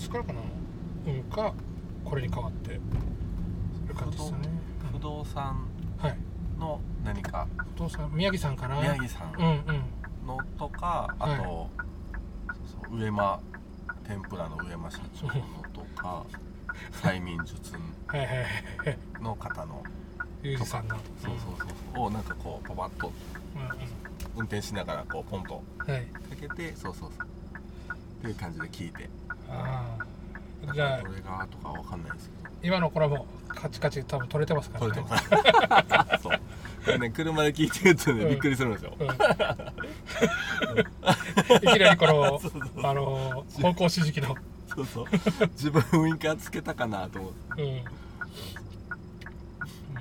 [0.00, 0.40] つからかな？
[1.06, 1.52] うんか
[2.04, 2.76] これに変わってそう
[3.88, 4.48] いう感じですよね
[4.92, 5.66] 不動産
[5.98, 6.16] はい。
[6.58, 7.46] の何か。
[7.74, 10.26] 不動産宮城さんかな宮城さうんんうん。
[10.26, 11.40] のとか、あと、はい。
[11.40, 13.40] そう上間
[14.04, 15.32] 天ぷらの上間社長の
[15.72, 16.24] とか
[17.02, 17.72] 催眠術
[18.06, 19.82] はいはいはいの方の
[20.42, 23.12] ゆうじさんのそうそうそうをなんかこうパパッと
[23.54, 23.68] うんうん
[24.36, 27.28] 運転しながらこうポンとはいかけてそうそうそう
[27.98, 29.08] っていう感じで聞いて
[29.48, 29.96] あ
[30.62, 32.54] あだじゃあからどれがとかわかんないですけど。
[32.62, 34.90] 今のこれはもうカチカチ多分取れてますからね。
[34.90, 36.40] これとか そう。
[36.84, 38.28] これね車で聞いてるとね、うん。
[38.30, 39.06] びっくりするんですよ、うん。
[39.06, 39.10] い
[41.60, 42.40] きなりこの
[42.88, 44.36] あの方向指示器の。
[44.74, 45.06] そうそう。
[45.52, 47.62] 自分ウインカーつけたかなと思って。
[47.62, 47.84] うん。
[49.94, 50.00] ま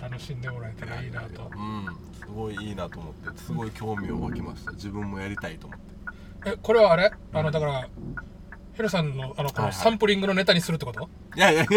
[0.00, 1.50] あ楽しんでもらえたらいいなと。
[1.54, 1.96] うん。
[2.18, 3.38] すごいいいなと思って。
[3.38, 4.72] すごい興味を湧きました。
[4.72, 5.94] 自分もやりたいと思って。
[6.46, 7.12] えこれはあれ？
[7.32, 7.88] あのだから
[8.74, 11.62] ヘルさんのあのこのサンプリングのネタにするってこと、いやいや。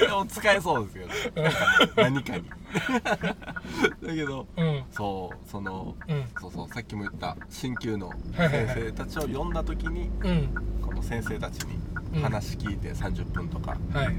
[0.00, 1.92] いや使えそうですよねなんかね。
[1.96, 2.44] 何かに。
[4.08, 4.84] だけどうん。
[4.90, 6.24] そうそのうん。
[6.40, 8.74] そうそうさっきも言った鍼灸のはいはいはい。
[8.74, 10.54] 先生たちを呼んだ時にうん。
[10.80, 14.16] この先生たちに話聞いて30分とか、はいはい。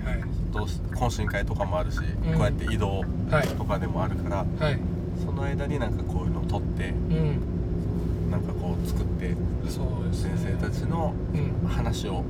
[0.52, 2.02] どうし懇親会とかもあるし、ん。
[2.34, 3.48] こうやって移動はい。
[3.50, 4.80] とかでもあるからはい。
[5.24, 7.63] その間になんかこういうのを撮ってうん
[8.34, 9.36] なんかこう作って
[9.70, 11.70] そうですね先生たちのうん。
[11.70, 12.24] 話をうん。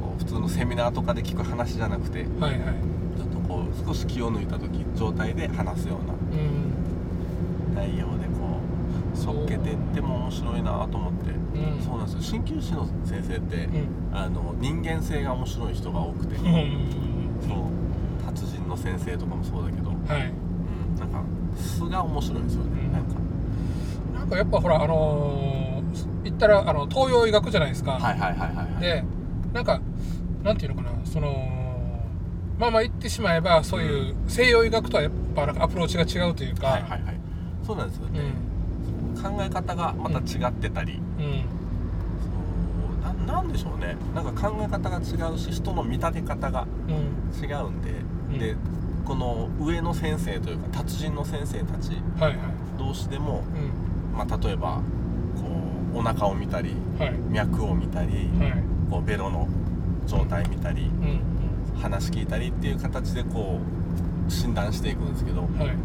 [0.00, 2.60] こう普通のセミナーとかで聞く話じゃなくてはいはい。
[3.16, 6.16] ちょっとこう少し気を抜いた時状態で話すようなう
[7.74, 7.74] ん。
[7.74, 8.60] 内容でこ
[9.14, 11.82] うそっけていっても面白いなと思って、うん。
[11.82, 12.40] そうなんですよ。
[12.40, 14.16] 鍼灸師の先生って、うん。
[14.16, 16.42] あの人間性が面白い人が多くて、うん。
[17.46, 18.24] そう。
[18.24, 20.30] 達人の先生とかもそうだけど、はい。
[20.30, 21.22] うん、なんか
[21.56, 22.92] 素が面白いんですよね、うん。
[22.92, 23.14] なんか
[24.32, 28.80] なんかやっぱほらあのー言ったらあの東洋医学じゃないですか、はいはいはいはいはい。
[28.80, 29.04] で
[29.52, 29.80] なんか
[30.42, 31.28] なんていうのかなその
[32.58, 37.20] まあまあ言ってしまえばそういう西洋医学とはやっぱなんかアプローチが違うというか、はいはいはい。
[37.66, 38.20] そうなんですよね、
[39.20, 41.24] 考え方がまた違ってたり、うん。
[41.24, 41.28] う
[43.22, 43.26] ん。
[43.26, 43.96] ななんでしょうね。
[44.14, 47.82] なんか考え方が違うし人の見立て方がうん違うん。
[47.82, 47.90] で、
[48.30, 48.38] うん。
[48.38, 48.56] で
[49.04, 52.38] この上の先生というか達人の先生たちはいはい。
[52.78, 54.80] 同士でも、うんまあ、例えば
[55.36, 55.48] こ
[55.94, 57.14] うお腹を見たりはい。
[57.30, 58.08] 脈を見たり、
[58.38, 58.54] はい。
[58.90, 59.48] こうベロの
[60.06, 61.20] 状態見たりうん
[61.80, 63.58] 話聞いたりっていう形でこ
[64.28, 65.76] う診断していくんですけどうんはい。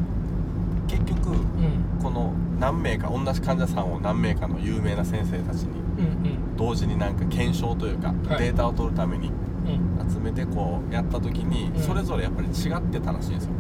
[0.88, 2.02] 結局うん。
[2.02, 8.44] この何名か同じ患者さんを何名かの有名な先生たちにうん同時になんか検証というか、はい。
[8.44, 9.32] データを取るためにう
[9.70, 10.00] ん。
[10.02, 11.82] うん集めてこうやった時にうん。
[11.82, 13.52] それぞれやっぱり違ってたらしいんですよ、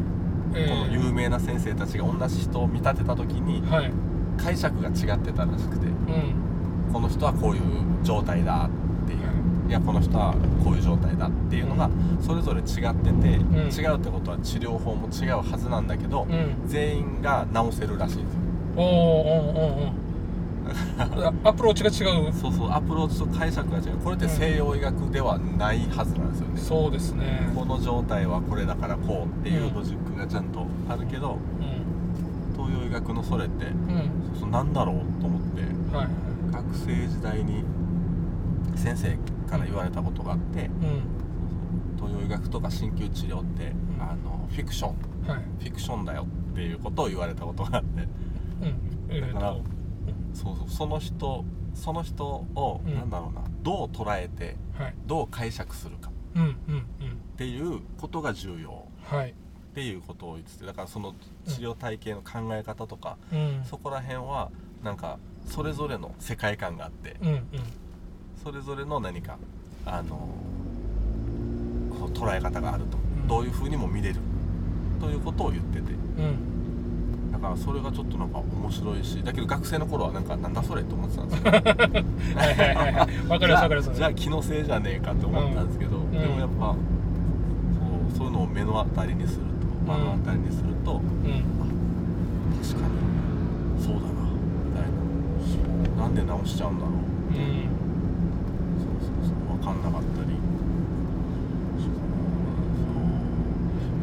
[0.55, 0.67] え。
[0.69, 3.91] この有名な先生たちが同じ人を見立てた時にはい
[4.37, 6.93] 解釈が違ってたらしくてうん。
[6.93, 7.61] この人はこういう
[8.03, 8.69] 状態だ
[9.05, 9.19] っていう
[9.67, 11.89] いやこの人はこういう状態だっていうのが
[12.21, 13.23] それぞれ違ってて、ん。
[13.67, 16.63] 違うってことは治療法も違うはずなんだけど、うん。
[16.65, 18.39] 全員が治せるらしいんですよ。
[18.77, 20.07] おーおーおーおー。
[21.43, 22.33] アプローチが違う。
[22.33, 23.97] そうそうアプローチと解釈が違う。
[24.03, 27.49] これって西洋医学ではないはずなんですよね、そうですね。
[27.55, 31.56] この状態はこれだからこうっていうロジックがちゃんとあるけど、うん
[32.67, 35.61] 東洋医学のそれってうんそうそうなんだろうと思って
[35.95, 36.07] はい
[36.51, 37.63] 学生時代に
[38.75, 39.15] 先生
[39.49, 41.01] から言われたことがあってうん
[41.97, 48.07] 東洋医学とか鍼灸治療ってうんあのフィクションはいフィクションだよっていうことを言われたことがあって
[49.11, 49.55] うんだから
[50.33, 51.43] そうそうその人
[51.73, 59.33] その人を、うんなんだろうなどう捉えてはいどう解釈するかっていうことが重要はい
[59.77, 61.13] っていうことを言っててだからその
[61.45, 63.61] 治療体系の考え方とか、うん。
[63.63, 64.49] そこら辺は
[64.83, 67.43] なんかそれぞれの世界観があってうんうん。
[68.43, 69.37] それぞれの何か
[69.85, 70.29] あの
[72.11, 73.27] 捉え方があると、ん。
[73.27, 74.15] どういうふうにも見れる
[74.99, 75.91] ということを言ってて。
[75.91, 77.31] うん。
[77.31, 81.51] だからそれがちょっとなんか面白いしだけど学生の頃はなんかなんだそれって思ってたんですよ。
[81.51, 81.57] は
[82.49, 83.27] いはいはいはい。
[83.29, 83.83] わかりますわかります。
[83.83, 86.11] じゃあじゃあ気のせいじゃねえかって思ったんですけど、ん。
[86.11, 86.75] でもやっぱ
[88.13, 89.56] そうそういうのを目の当たりにすると
[89.87, 91.01] 目の当たりにすると、うん。
[91.01, 92.93] 確かに。
[93.83, 94.07] そうだな
[94.65, 94.83] みたい
[95.97, 96.01] な。
[96.03, 97.01] なんで直しちゃうんだろううん。
[98.79, 99.57] そうそうそう。
[99.57, 100.37] 分かんなかったり。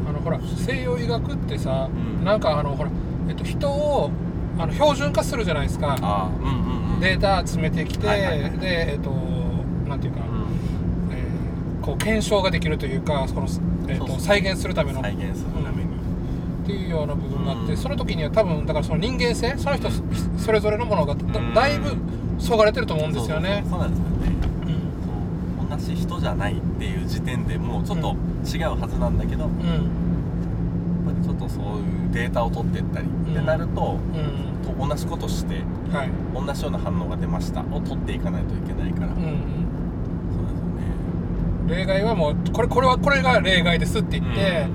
[0.07, 2.25] あのほら西洋医学ってさ、うん。
[2.25, 2.89] なんかあのほら、
[3.29, 4.11] えっと、人を
[4.57, 5.95] あの標準化するじゃないですか。
[5.95, 6.99] うんうんうん。
[6.99, 9.09] データ集めてきて、はいはいはいでえっ、と
[9.89, 11.15] なんていうか、うん。
[11.15, 13.43] えーこう検証ができるというかその、
[13.87, 15.01] えーと再現するための
[16.65, 17.77] っていうような部分があって、うん。
[17.77, 21.15] その時には多分だからその人間性その人うんそれぞれのものが
[21.53, 21.95] だいぶ
[22.39, 23.63] そがれてると思うんですよね。
[23.69, 24.09] そうなんですよね。
[25.61, 25.69] うん。
[25.69, 28.15] 同じ人じゃないっていう時点でもうちょっと
[28.45, 29.55] 違うはずなんだけど、やっうん
[31.05, 34.55] ぱりちょっとそういうデータを取っていったり、ってなるとうん。
[34.65, 35.61] と同じことして
[35.95, 36.09] はい。
[36.33, 37.61] 同じような反応が出ました。
[37.61, 39.21] を取っていかないといけないから、うんうん。
[40.33, 41.77] そうですよね。
[41.77, 44.67] 例外はもうこれこれはこれが例外ですって言って、な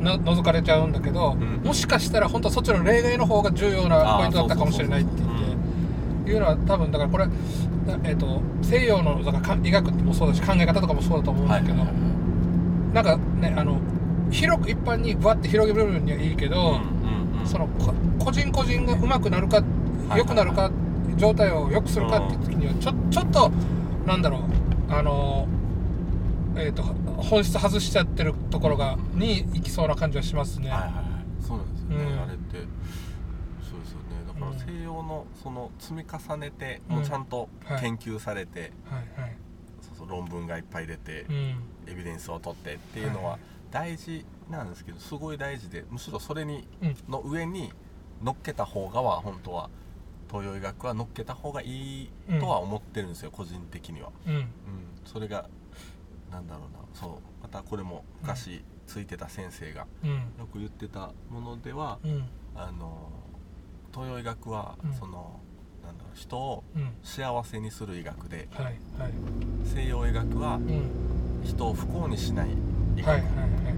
[0.00, 1.60] 除かれちゃうんだけど、ん。
[1.64, 7.24] もしかしたら本当はそっちの例外の方が重要なポイントだったかもしれないって言っていうのは多分だからこれ、
[8.04, 11.74] えー、と西洋のだからか医学もそうだし考え方とかもそうだと思うんだけど、
[12.92, 13.80] なんかねあの
[14.30, 17.46] 広く一般にぶわって広げる分にはいいけど、うんうんうん。
[17.46, 19.62] そのこ個人個人が上手くなるか
[20.08, 20.18] はい。
[20.18, 20.70] 良くなるか、
[21.16, 23.50] 状態を良くするかっていう時にはちょちょっと
[24.06, 24.42] なんだろう
[24.92, 25.46] あの
[26.58, 30.70] えー、と本質外しちゃってるところがに行きそうな感じはしますね。
[30.70, 31.04] はいはいはい。
[31.40, 32.22] そうなんですよね、うん。
[32.22, 32.56] あれって。
[33.62, 34.24] そうですよね。
[34.26, 34.58] だからうん。
[34.58, 39.36] 西洋のその積み重ねて、うんもうちゃんとはい研究されて、はいはい。
[39.80, 41.34] そうそう論文がいっぱい出て、うん。
[41.86, 43.40] エビデンスを取ってっていうのははい。
[43.70, 47.70] 大事なんですけどすごい大事でむしろそれにうんの上に
[48.22, 49.70] 乗っけた方がは本当は
[50.28, 52.10] 東洋医学は乗っけた方がいい
[52.40, 54.34] とは思ってるんですよ、個人的には、うん。
[54.34, 54.46] うん、
[55.04, 55.48] それが
[56.30, 56.78] なんだろうな。
[56.94, 57.10] そう。
[57.42, 60.10] またこれも昔ついてた先生がうん。
[60.10, 60.20] よ
[60.52, 62.24] く言ってたものでは、うん。
[62.54, 63.08] あの
[63.92, 64.92] 東洋医学は、うん。
[64.92, 65.40] その
[65.84, 66.90] なんだろう人をうん。
[67.02, 69.12] 幸せにする医学ではいはい。
[69.64, 70.90] 西洋医学はうん。
[71.44, 72.48] 人を不幸にしない
[72.96, 73.22] 医学っ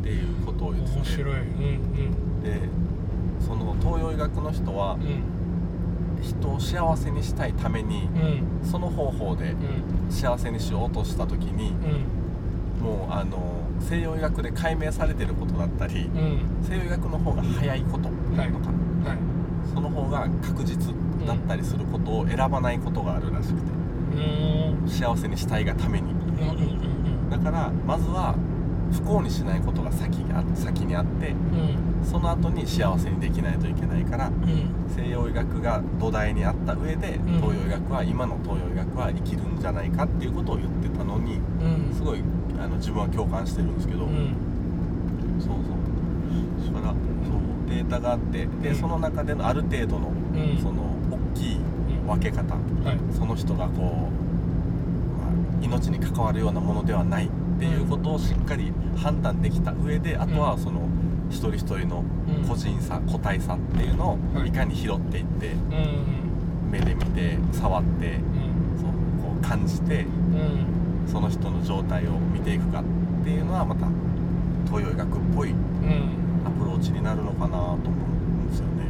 [0.03, 1.41] ていうことを言ってて、面白い。
[1.41, 2.61] うんで
[3.41, 5.23] その東洋医学の人はうんうん。
[6.23, 8.08] 人を幸せにしたいために
[8.62, 8.69] うん。
[8.69, 10.11] その方法でうん。
[10.12, 12.19] 幸せにしようとした時にうん
[12.81, 13.38] もうあの
[13.81, 16.41] 西洋医学で解明されてることだったりうん。
[16.62, 18.50] 西洋医学の方が早いこととか、はい。
[18.50, 19.73] はい。
[19.75, 20.94] その方が確実
[21.27, 23.61] だったりすることを選ばないことがあるらしくて
[24.12, 24.88] うーん。
[24.88, 26.11] 幸せにしたいがために。
[26.12, 26.21] うん
[27.31, 28.35] だからまずは
[28.93, 32.05] 不幸にしないことが先にあ先にあってうん。
[32.05, 34.35] その後に幸せにできないといけないからうん。
[34.97, 37.25] 西洋医学が土台にあった上でん。
[37.41, 41.94] 東洋医学は今の東洋医学は生きるんじゃないかっていうことを言ってたのにうん。
[41.94, 42.22] すごい
[42.60, 44.34] あの自分は共感してるんですけど、うん。
[45.40, 46.74] そうそう。
[46.74, 47.00] だからそう
[47.69, 48.46] データがあって。
[48.62, 48.74] でうん。
[48.76, 50.58] その中でのある程度のうん。
[50.62, 51.58] その大きい
[52.06, 52.55] 分け方。
[52.55, 52.60] は
[52.93, 53.14] い。
[53.17, 60.81] その人がこう、まあ、命に関わるようなものではないっていうことをしっかり判断できた上であとはその
[61.31, 62.48] 一人一人のうん。
[62.48, 64.43] 個人差個体差っていうのはい。
[64.43, 66.70] をいかに拾っていってうん。
[66.70, 68.20] 目で見て触ってうん。
[68.79, 68.88] そう
[69.22, 73.86] こう感じてうんその人の状態を見ていくかっていうのはまた
[74.66, 75.56] 東洋医学っぽいうん。
[76.46, 78.84] アプローチになるのかなと思うんですよね。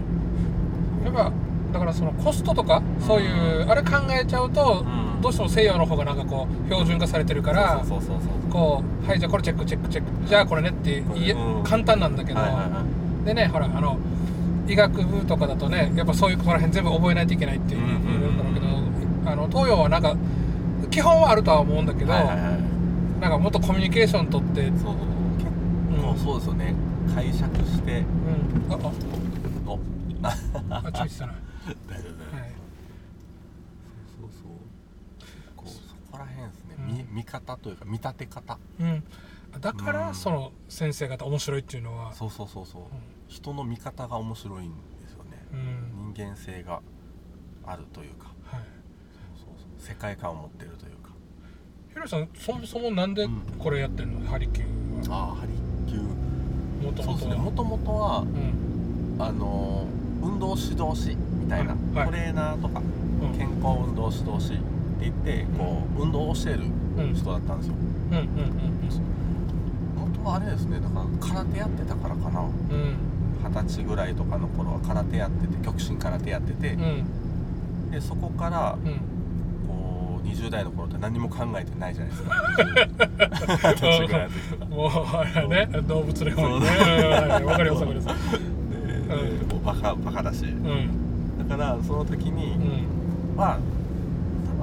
[1.05, 1.33] やっぱ
[1.73, 3.27] だからそのコストとかそうい
[3.63, 5.21] うあれ考えちゃうとうん。
[5.21, 7.85] どうしても西洋の方がなんかこう標準化されてるから
[8.51, 10.27] こうはいじゃあこれチェックチェックチェック。
[10.27, 11.65] じゃあこれねって言えうん。
[11.65, 12.41] 簡単なんだけど。
[12.41, 12.85] はいはいは
[13.23, 13.25] い。
[13.27, 13.99] でねほらあの
[14.67, 17.87] 医学部とかだとねやっぱそういうここら辺全部覚えないといけないっていううん
[18.35, 18.67] うだろうけど
[19.33, 20.17] あの東洋はなんか
[20.91, 23.21] 基本はあるとは思うんだけどはいはいはい。
[23.21, 24.95] なんかもっとコミュニケーション取ってそう
[25.39, 25.51] 結
[26.03, 26.75] 構そうですよね。
[27.15, 28.01] 解釈して。
[28.01, 28.73] うん。
[28.73, 28.77] あ
[29.67, 29.79] お
[30.23, 30.83] あ。
[30.87, 31.35] あちょいしたな
[31.89, 32.53] 大丈夫はい。
[34.21, 34.51] そうそう
[35.57, 35.69] こう。
[35.69, 36.87] そこら辺ですね、うん。
[36.87, 38.59] 見見方というか見立て方。
[38.81, 39.05] うん。
[39.61, 40.15] だからうん。
[40.15, 42.83] その先生方面白いっていうのはそうそうそうそう、
[43.29, 44.71] 人の見方が面白いん
[45.03, 45.45] ですよね。
[45.53, 46.13] うん。
[46.15, 46.81] 人間性が
[47.67, 48.30] あるというか
[49.81, 51.11] 世界観を持ってるというか。
[51.93, 53.41] ヒロさんそもそもなんでうん。
[53.59, 54.29] これやってんの？
[54.29, 55.17] ハリキューは。
[55.17, 55.53] ああハリ
[55.91, 56.87] キュー。
[56.87, 59.17] もともとはねもともとはうん。
[59.19, 62.07] あのー運動指導士みたいな、はい。
[62.07, 62.81] トレーナーとか
[63.23, 63.39] うん。
[63.39, 64.63] 健康運動指導士って
[65.01, 66.65] 言ってこう運動を教える
[66.99, 67.15] うん。
[67.15, 67.75] 人だったんですよ。
[68.13, 68.27] うんうん
[69.97, 70.79] 元はあれですね。
[70.79, 72.41] だから空手やってたからかな。
[72.41, 72.49] うん。
[72.49, 72.97] うん
[73.43, 76.75] 二十歳ぐらいとかの頃は空手やってて極真空手やってて。
[76.75, 76.83] うん。
[76.83, 77.05] うん
[77.91, 78.79] でそこから
[80.25, 82.31] 20代の頃って何も考えてないじゃないですか。
[83.71, 84.67] 二十歳ぐらいの時とか。
[84.71, 88.41] もうあれね動物のようにねかりますわかります。
[89.65, 90.45] バカバカだし。
[90.45, 91.49] うん。
[91.49, 92.55] だからその時に
[93.35, 93.41] うん。
[93.41, 93.59] は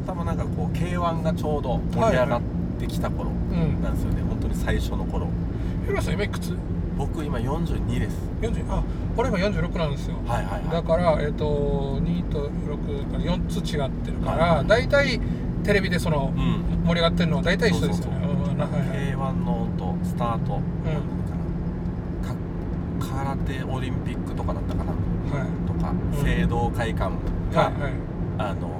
[0.05, 2.41] たまたまなんかこう k 1がちょうど盛り上がっ
[2.79, 5.27] てきた頃うんなんですよね、本当に最初の頃。
[5.87, 6.55] ヒロさん今いくつ？
[6.97, 8.17] 僕今42です。
[8.41, 8.83] 40あ
[9.15, 10.15] 俺今46なんですよ。
[10.27, 10.71] はいはいはい。
[10.71, 12.49] だから、えっと2と
[13.15, 14.67] 64つ違ってるから、はい。
[14.67, 15.19] 大体
[15.67, 16.85] テレビでその、うん。
[16.87, 18.21] 盛り上がってるのは大体一緒ですよね。
[18.23, 18.55] そうそうう。
[18.55, 19.13] んはいはい。
[19.13, 20.53] K1 のとスタート、
[22.23, 22.35] か
[22.99, 24.91] 空手オリンピックとかだったかな。
[24.91, 25.67] はい。
[25.67, 26.23] とか、うん。
[26.23, 27.11] 聖堂会館
[27.53, 27.91] が、はいはい。
[28.39, 28.71] あの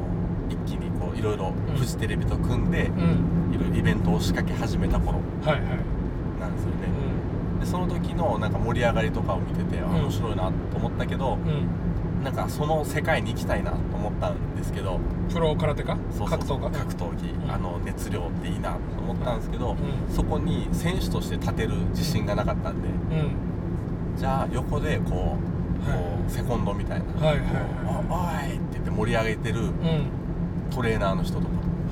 [0.50, 3.54] 一気にこういろいろうんフジテレビと組んで、うん。
[3.54, 5.20] いろいろイベントを仕掛け始めた頃。
[6.40, 6.88] なんですよね、
[7.58, 12.24] うでその時のなんか盛り上がりとかを見てて、面白いなと思ったけど、んうん。
[12.24, 13.72] なんかその世界に行きたいな。
[13.72, 13.78] と
[14.08, 15.00] 思ったんですけど
[15.32, 16.80] プロ空手かそうそうそう格闘家？
[16.80, 17.52] 格闘技、うん。
[17.52, 20.16] あの熱量っていいなと思ったんですけど、うん。
[20.16, 24.18] そこに選手として立てる自信がなかったんで、うん。
[24.18, 25.38] じゃあ横でこ
[25.86, 26.00] う,、はい。
[26.00, 27.48] こうセコンドみたいな「はいはい。
[27.86, 29.72] おおい!」って言って盛り上げてるうん。
[30.70, 31.48] トレーナーの人とか、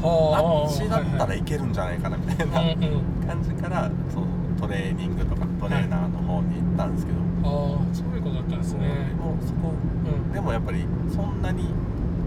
[0.07, 0.69] はあ。
[0.69, 2.77] っちだったらいいけるんじゃないかなみたいなはい
[3.25, 4.23] 感じからそう
[4.59, 8.87] トレーニングとかトレーナーの方に行ったんですけど、ああそういうことだったんですね。
[9.09, 10.31] でもそこうん。
[10.31, 11.69] でもやっぱりそんなに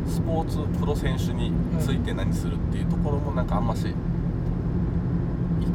[0.08, 3.94] スポーツプロ選手について何するっていうところもなんかあんましい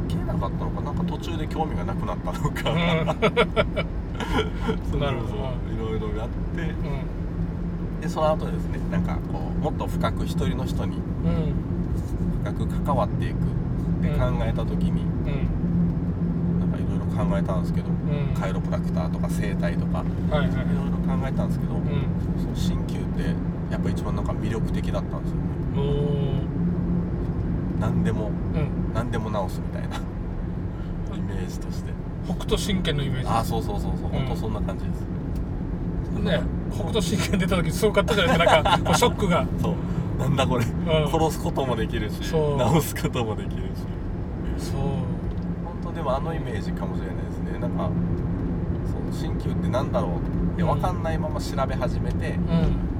[0.08, 2.64] けなかったのかなんか途中で興味がなくなったのか、
[4.92, 5.34] そうなるほど。
[5.74, 6.66] いろいろやってう
[7.98, 8.02] ん。
[8.02, 11.54] でその後ですねなんかこうもっと深く一人の人にうん。
[12.44, 13.38] 深く関わっていくっ
[14.02, 15.06] て考えた時に、う
[16.58, 16.60] ん。
[16.60, 17.94] なんかいろいろ考えたんですけど、ん。
[18.34, 21.82] カイロプラクターとか整体とかはいろいろ考えたんですけど、うん。
[22.38, 23.36] その鍼灸って
[23.74, 25.38] やっぱ一番なんか魅力的だったんですよ。
[25.38, 25.44] ね
[27.80, 28.94] 何でもうん。
[28.94, 29.98] 何でも治すみたいな。
[29.98, 31.92] イメージとして。
[32.26, 33.28] 北斗神拳のイメージ。
[33.28, 34.10] ああそうそうそうそう、うん。
[34.12, 35.02] 本当そんな感じです。
[36.20, 36.42] ね。
[36.72, 38.62] 北斗神拳出た時すごかったじゃないですか。
[38.62, 39.48] なんかショックが。
[39.60, 39.76] そう。
[40.20, 40.68] なんだこれ、ん。
[41.10, 42.80] 殺すこともできるしそう。
[42.80, 44.70] 治すこともできるし。
[44.70, 44.82] そう。
[45.66, 47.58] 本当でもあのイメージかもしれないですね。
[47.60, 47.90] なんか
[48.86, 50.12] そう鍼灸ってなんだろう。
[50.18, 52.93] ってうん分かんないまま調べ始めて、うん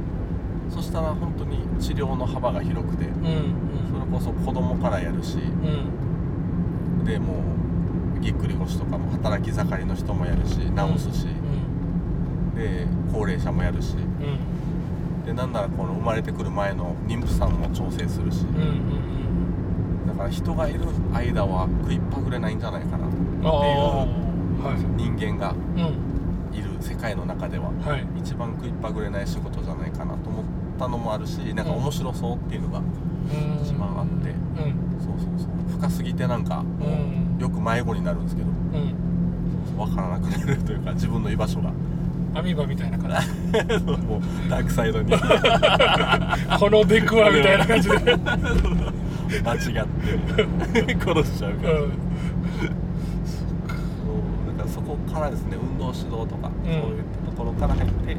[0.74, 3.56] そしたら本当に治療の幅が広くてうん
[3.92, 7.06] それこそ子供からやるしうん。
[7.06, 7.34] でも
[8.18, 10.64] うぎっくり腰とかも働き盛りの人もやるし治
[11.12, 11.28] すし、
[12.56, 14.02] で高齢者もやるしうん。
[14.02, 14.54] うん
[15.26, 18.62] でなんならこの生まれてくる前の妊婦さんも調整するしうんう
[20.04, 20.82] んだから人がいる
[21.14, 25.02] 間は食いっぱぐれないんじゃないかなっていうはい。
[25.02, 26.58] 人間がうん。
[26.58, 28.06] いる世界の中でははい。
[28.20, 33.64] 一番食いっぱぐれない仕事じゃないかなと思ったのもあるしなんか面白そうっていうのがうん。
[33.64, 34.30] 一番あって。
[34.30, 35.00] うん。
[35.00, 35.78] そうそうそう。
[35.78, 37.38] 深すぎてなんかもうん。
[37.40, 38.50] うよく迷子になるんですけど。
[38.50, 38.96] うん。
[39.78, 41.72] 分からなくなるというか自分の居場所が。
[42.36, 43.86] アミーバみたいな感じ。
[43.86, 45.12] もうダークサイドに。
[46.60, 47.96] この出くわみたいな感じで。
[47.98, 50.96] 間違って。
[50.96, 51.90] 殺しちゃうから、うん。
[51.90, 51.96] そ
[52.66, 56.52] うだからそこからですね運動指導とか、ん。
[56.64, 58.18] そういったところから入って、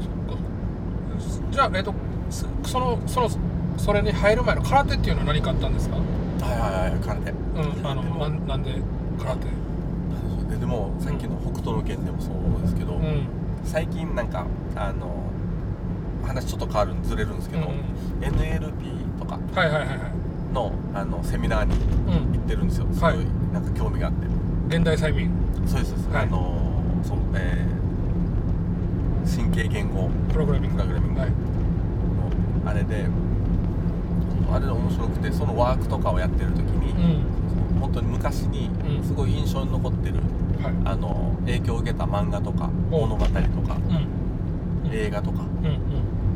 [0.00, 1.94] そっかじゃあえっと
[2.30, 3.30] そそのその
[3.78, 5.96] それに入る前の空手っていうのは何かあったんですか？
[5.96, 7.30] はいはいはい空手。
[7.30, 7.34] う
[7.82, 8.74] んあのなんなんで
[9.18, 9.46] 空手？
[10.50, 13.26] ででもさっきの北斗の拳でもそうですけど、うん。
[13.64, 14.46] 最近なんか
[14.76, 15.14] あの
[16.24, 17.74] 話ちょっと変わるずれるんですけど、うん
[18.20, 19.98] NLP とかはいはいはいはい。
[20.52, 22.32] のあのセミナーにうん。
[22.32, 22.86] 行ってるんですよ。
[22.92, 23.26] すごい、はい。
[23.52, 24.26] なんか興味があって。
[24.76, 25.30] 現代催眠。
[25.66, 26.24] そうですそうです、はい。
[26.24, 26.58] あの
[27.04, 27.83] そうえー
[29.26, 30.10] 神経言語。
[30.32, 31.20] プログラミングプログラミング。
[31.20, 31.26] は
[32.66, 33.06] あれで
[34.50, 37.80] あれで面白くてそのワークとかをやってる時に、うん。
[37.80, 40.14] 本当に昔にうんすごい印象に残ってる、
[40.62, 40.74] はい。
[40.84, 43.40] あの影響を受けた漫画とかお物語とか
[44.84, 44.90] うん。
[44.92, 45.40] 映画とか。
[45.42, 45.80] うんうん。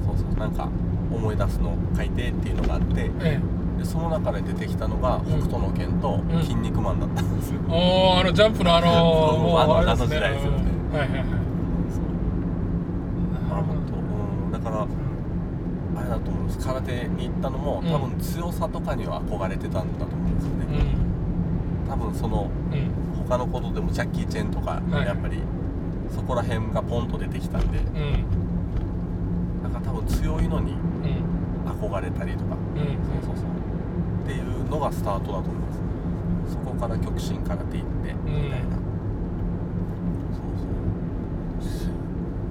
[0.04, 0.38] そうそう。
[0.38, 0.68] なんか
[1.10, 3.40] 思い出すのを書いてっていうのがあってえ
[3.78, 5.24] でその中で出てきたのがん。
[5.24, 6.42] 北斗の拳とうん。
[6.42, 8.88] 筋肉マンだったんですよ、えおおあのジャンプのあの
[9.60, 10.58] あのあれですあの時代ですよね。
[10.92, 10.98] うん。
[10.98, 11.28] はいはいはい
[13.48, 14.86] まあ本当うんだから
[16.00, 17.90] あれだと思うんです空手に行ったのもうん。
[17.90, 20.66] 多分強さとかには憧れてたんだと思うんですよね、
[21.86, 21.90] うん。
[21.90, 22.90] 多分そのうん。
[23.28, 25.06] 他のことでもジャッキー・チェンとかはい。
[25.06, 25.42] やっぱり
[26.14, 27.78] そこら辺がポンと出てきたんで。
[27.78, 29.62] うん。
[29.62, 31.24] なんか多分強いのにうん。
[31.68, 32.56] 憧れたりとか。
[32.76, 32.82] うん。
[33.22, 33.46] そうそうそう。
[34.24, 35.78] っていうのがスタートだと思います。
[36.52, 38.76] そこから極真空手行ってみたいな、
[40.32, 40.56] そう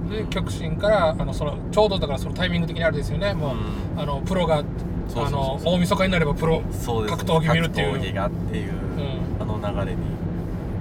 [0.08, 3.34] で極真からあのそのちょうどだからそのタイミング的にあれですよね。
[3.34, 4.00] もう、うん。
[4.00, 7.16] あのプロがあの大晦日になればプロそうです。
[7.16, 7.92] 格闘技見るっていう。
[7.92, 8.76] 格闘技がっていう、ん。
[9.40, 10.02] あの流れに。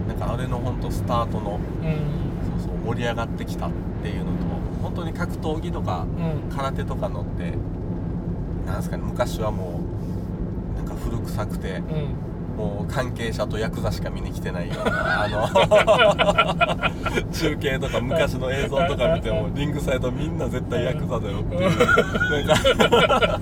[0.07, 2.59] なんかあれの本当スタートのうん。
[2.59, 4.29] そうそう盛り上がってきたっていうのと
[4.81, 6.05] 本当に格闘技とか
[6.49, 6.55] うん。
[6.55, 7.53] 空手とかのって
[8.65, 9.81] なんですかね昔はも
[10.75, 11.83] うなんか古臭くてうん
[12.57, 15.47] もう関係者とヤクザしか見に来てないようなあの
[17.31, 23.39] 中継とか昔の映像とか見てもリングサイドみんな絶対ヤクザだよっていうなんか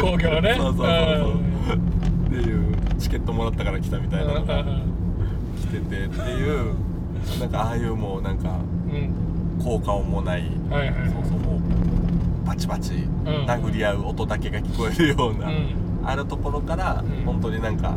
[0.00, 0.54] 工業ね。
[0.56, 1.76] そうそうそうそう。
[2.26, 4.64] っていうチケットもらったから来たみたいなのが
[5.60, 6.74] 来ててっていう
[7.38, 8.58] なんかああいうもうなんか
[8.90, 9.12] うん。
[9.62, 12.94] 効果音もないはいはいそうそうもうバチバチ
[13.46, 17.04] 殴り合う音だけが聞こえるような、うんあるところから、ん。
[17.24, 17.94] 本当になんか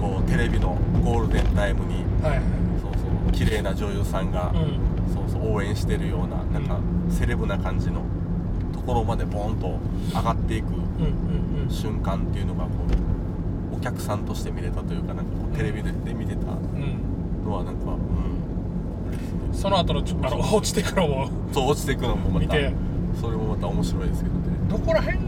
[0.00, 2.40] こうテレビのゴールデンタイムにはいはい。
[2.82, 2.98] そうそ
[3.28, 5.14] う綺麗な女優さんが、うん。
[5.14, 6.78] そうそう応援してるようななんか
[7.10, 8.02] セレブな感じの
[8.72, 9.78] ところまでボーンと
[10.14, 10.66] 上がっていく
[11.68, 12.70] 瞬間っていうのがこ
[13.72, 17.74] うお客さんとして見れたというかなんかこうテレビでで見てたうんのはなん。
[17.76, 22.54] かうんその後のちょあの落ちてくのもそう落ちていくのもまた
[23.20, 24.40] それもまた面白いですけどね。
[24.70, 25.18] どこら辺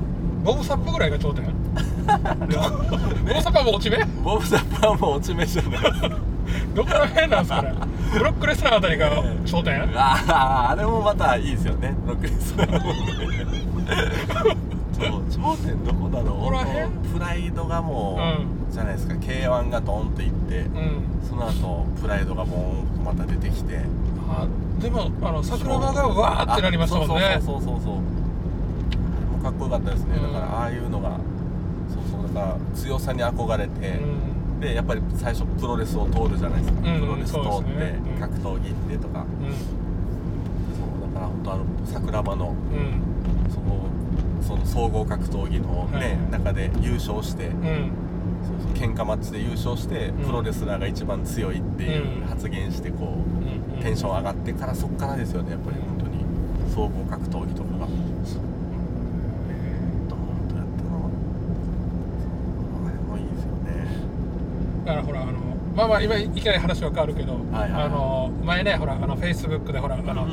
[0.44, 2.52] ボブサップぐらいが頂点ボブ
[3.42, 4.04] サップはもう落ち目？
[4.22, 5.80] ボブ・ザッパーも落ち目じゃない。
[6.74, 7.74] どこら辺なんですかね？
[8.12, 9.10] ブロックレスナーあたりが
[9.46, 11.94] 頂点あああれもまたいいですよね。
[12.06, 12.70] ロックレスラー
[15.10, 16.50] も頂点どこだろう？
[17.12, 19.16] プライドがもう、うじゃないですか。
[19.16, 21.02] k 1がドンといって、うん。
[21.26, 23.80] その後プライドがボーンとまた出てきて。
[24.28, 24.46] あ
[24.80, 27.36] でもあの桜庭がわーってなりましたもんね。
[27.38, 28.00] あそうそうそうそうそう
[29.44, 30.22] かっこよかったですね、うん。
[30.32, 31.18] だからああいうのが
[31.92, 34.60] そうそうだから強さに憧れて、うん。
[34.60, 37.42] でやっぱり最初プロレスを通るじゃないですか、うんプロレス通って、
[38.18, 39.20] 格闘技行ってとか。
[39.20, 39.24] う
[40.74, 42.54] そうだから本当あの桜庭の
[43.52, 43.84] その
[44.40, 47.90] その総合格闘技のね、はい中で優勝して、うん。
[48.44, 50.24] そうそう喧嘩マッチで優勝して、うん。
[50.24, 52.26] プロレスラーが一番強いっていううん。
[52.26, 56.24] 発言してこう、うんテンション上がってからそっからですよねやっぱり本当に。
[56.74, 57.98] 総合格闘技とかがドーン
[60.48, 61.10] とやったのは
[62.18, 63.86] そうあれもいいですよね
[64.84, 65.32] だからほらあの
[65.74, 70.26] まあまあ今いきなり話は変わるけど、はいはいあの前ねほらあのフェイスブックでほらあの、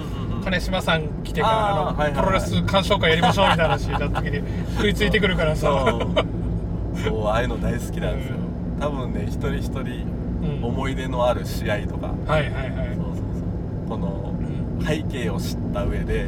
[0.43, 2.23] 金島さん来てからあの、はいはいはい。
[2.23, 4.43] プロレス鑑賞会やりましょうみたいな話になった時に
[4.77, 5.67] 食いついてくるからさ。
[5.67, 7.09] そう。
[7.09, 8.35] そうああいうの大好きなんですよ。
[8.79, 10.63] 多分ね一人一人うん。
[10.63, 12.73] 思い出のある試合とか、はいはいはい。
[12.95, 13.89] そうそうそう。
[13.89, 14.33] この
[14.79, 14.85] うん。
[14.85, 16.27] 背景を知った上でう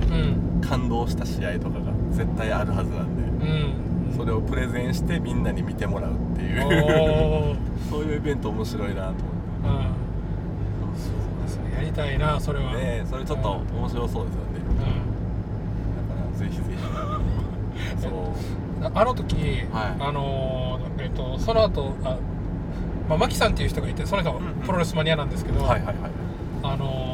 [0.60, 0.62] ん。
[0.62, 3.48] 感動した試合とかが絶対あるはずなんで。
[3.48, 4.18] うん。
[4.18, 7.56] それをプレゼンしてみんなに見てもらうっていう
[7.94, 9.24] そういうイベント面白いなと思って。
[9.68, 11.48] うん。
[11.48, 12.74] それやりたいなそれは。
[12.74, 14.60] ねえそれちょっと面白そうですよね。
[14.68, 16.08] うん。
[16.10, 18.02] だからぜひぜひ。
[18.02, 18.12] そう
[18.84, 19.36] ああの時、
[19.72, 19.96] はい。
[20.00, 22.18] あのーえっとその後あ
[23.08, 24.54] まあマキさんっていう人がいてその人はうんうん。
[24.66, 25.96] プロレスマニアなんですけど、はいはいはい
[26.64, 27.13] あの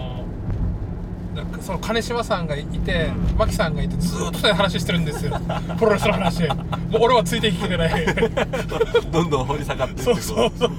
[1.62, 5.40] その金島さんがいて、うんマキさんがいてずーっとそういう話してるんですよ。
[5.78, 6.48] プロレスの話。
[6.48, 6.58] もう
[7.02, 8.06] 俺はついていけてない。
[9.12, 10.16] どんどん掘り下がってそう。
[10.20, 10.72] そうそう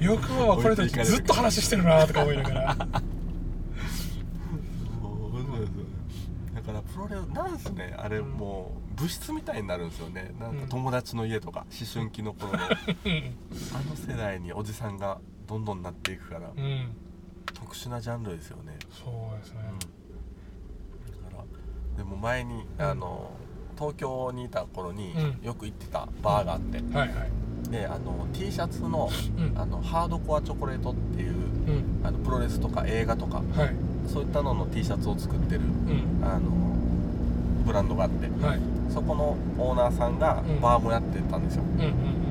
[0.00, 0.04] う。
[0.04, 2.76] よくはこれとずっと話してるなとか思いながら。
[6.54, 7.94] だからプロレスなんすね。
[7.96, 10.34] あれもう物質みたいになるんですよね。
[10.40, 12.58] なんか友達の家とか思春期の頃の。
[12.64, 12.68] あ
[13.04, 13.34] うん。
[13.90, 16.50] の世代におじさんがどんどんなっていくから。
[16.56, 16.88] うん
[17.52, 18.76] 特殊なジャンルですよね。
[18.90, 19.04] そ
[19.34, 19.58] うですね。
[21.30, 21.44] だか
[21.96, 22.84] らでも前にうん。
[22.84, 23.30] あの
[23.76, 25.46] 東京にいた頃にうん。
[25.46, 26.78] よく行ってたバーがあって。
[26.96, 27.30] はいはい。
[27.70, 29.58] であの T シャツのうん。
[29.58, 32.00] あのハードコアチョコレートっていううん。
[32.06, 33.74] あのプロレスとか映画とかはい。
[34.08, 36.24] そういったのの T シャツを作ってるうん。
[36.24, 36.50] あの
[37.66, 38.28] ブランドがあって。
[38.44, 38.60] はい。
[38.92, 40.60] そこのオーナーさんがうん。
[40.60, 41.62] バーもやってたんですよ。
[41.62, 42.24] うんうん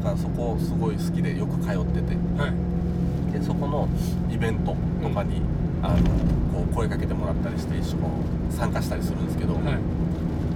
[0.00, 2.14] だからそこすごい好きでよく通ってて。
[2.14, 2.75] うんはい
[3.38, 3.88] でそこの
[4.30, 5.42] イベントとかに、
[5.82, 5.96] あの
[6.52, 8.08] こう声かけてもらったりして一緒こ
[8.50, 9.62] う参加したりするんですけど、はい。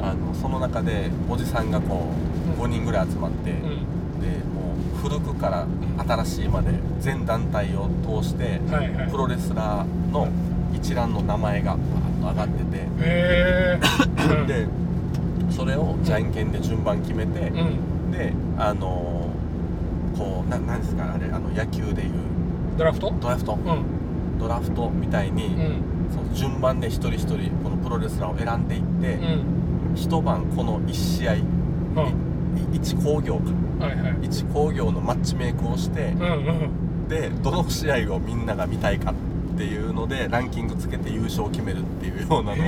[0.02, 2.08] あのその中でおじさんがこ
[2.56, 2.70] ううん。
[2.70, 3.60] 5人ぐらい集まって、うん。
[4.20, 5.66] でもう古くから
[6.06, 9.10] 新しいまで全団体を通してはいはい。
[9.10, 10.28] プロレスラーの
[10.74, 14.66] 一覧の名前がバーッと上がってて で
[15.50, 18.10] それをじゃんけんで順番決めて、うん。
[18.10, 19.28] であの
[20.16, 22.10] こうななんですかあれあの野球でいう
[22.80, 23.12] ドラフト？
[23.20, 24.38] ドラフト、うん。
[24.38, 25.82] ドラフトみたいに、うん。
[26.10, 29.94] そう順番で一人一人このプロレスラーを選んでいって、うん。
[29.94, 31.42] 一晩この1試合、うん。
[32.72, 33.84] 1工業か。
[33.84, 34.12] はいはい。
[34.22, 36.26] 1工業のマッチメイクをしてう、んう
[37.04, 39.14] んでどの試合をみんなが見たいかっ
[39.58, 42.64] ていうのでランキングつけて優勝を決めるっていうようなのを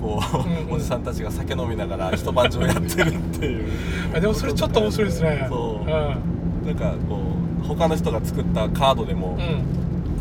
[0.00, 0.72] こう、うんうん。
[0.76, 3.68] おじさんたちが酒飲みながら一晩中やってるっていう。
[4.14, 5.46] あでもそれちょっと面白いですね。
[5.50, 5.80] そう。
[5.80, 5.86] うん。
[5.86, 7.33] なんかこう
[7.66, 9.64] 他の人が作ったカードでも、うん。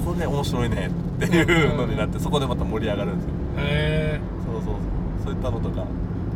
[0.05, 3.31] これ面白いねっていうのになってそこでまた盛り上がるんですよ。
[3.57, 4.75] へえそうそうそう。
[5.25, 5.85] そういったのとか。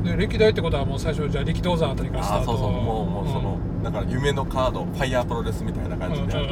[0.03, 2.45] で歴代ってことはもう最初じゃあ力道山あたりからスタート。
[2.45, 6.49] そうそうもうもうその、だから夢のカードファイヤープロレスみたいな感じで、うんうん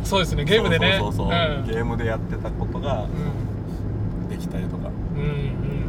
[0.00, 0.04] うん。
[0.04, 0.44] そうですね。
[0.44, 0.96] ゲームでね。
[0.98, 1.66] そうそうそう、うん。
[1.66, 4.92] ゲームでやってたことがうできたりとか、んうん。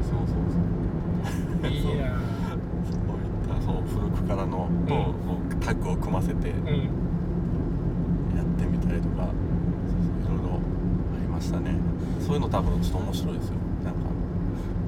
[0.02, 0.60] そうそうそ
[1.68, 1.68] う。
[1.68, 1.98] うんい そう。
[1.98, 2.14] や
[2.88, 6.48] そういったそう古くからのうタッグを組ませて。
[6.48, 6.90] やうん
[8.40, 9.28] ってみたりとか、
[10.26, 11.72] そうそういろいろありましたね。
[12.22, 13.56] そういうの多分ちょっと面白いですよ。
[13.84, 14.00] なんか。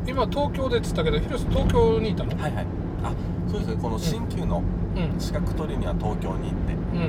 [0.06, 2.30] 今東京でっつったけど広瀬東京にいたの？
[2.40, 2.66] はいはい。
[3.04, 3.12] あ
[3.50, 3.82] そうですね。
[3.82, 4.62] この新旧の
[4.96, 5.20] うん。
[5.20, 6.74] 資格取りには東京に行って。
[6.74, 7.00] う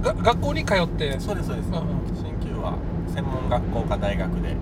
[0.00, 0.02] ん。
[0.02, 1.20] が学校に通って？
[1.20, 1.84] そうですそうです、うんうん。
[2.16, 2.78] 新旧は
[3.12, 4.56] 専門学校か大学でうん。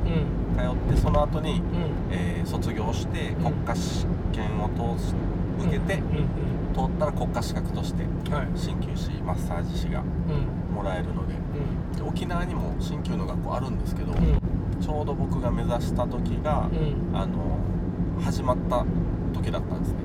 [0.59, 1.63] 通ってその後に、うん。
[2.11, 5.13] えー卒業して国家試験を通し
[5.61, 6.29] 受けて、うん
[6.75, 8.47] 通ったら国家資格としてうんはい。
[8.55, 10.75] 鍼灸師マッサージ師がうん。
[10.75, 11.39] もらえるのでで
[12.03, 14.41] 沖縄にも鍼灸の学校あるんですけど、うん。
[14.81, 17.17] ちょうど僕が目指した時が、うん。
[17.17, 17.59] あの
[18.21, 18.85] 始まった
[19.33, 19.99] 時だったんですね。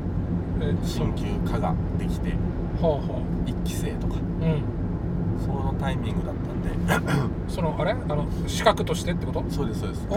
[0.62, 2.34] え鍼灸科ができて
[2.82, 4.16] ほうほ1期生とか。
[5.44, 6.70] そのタイミングだったんで。
[7.50, 7.92] そのあれ？
[7.92, 9.44] あの資格としてってこと？
[9.50, 10.08] そうですそうです。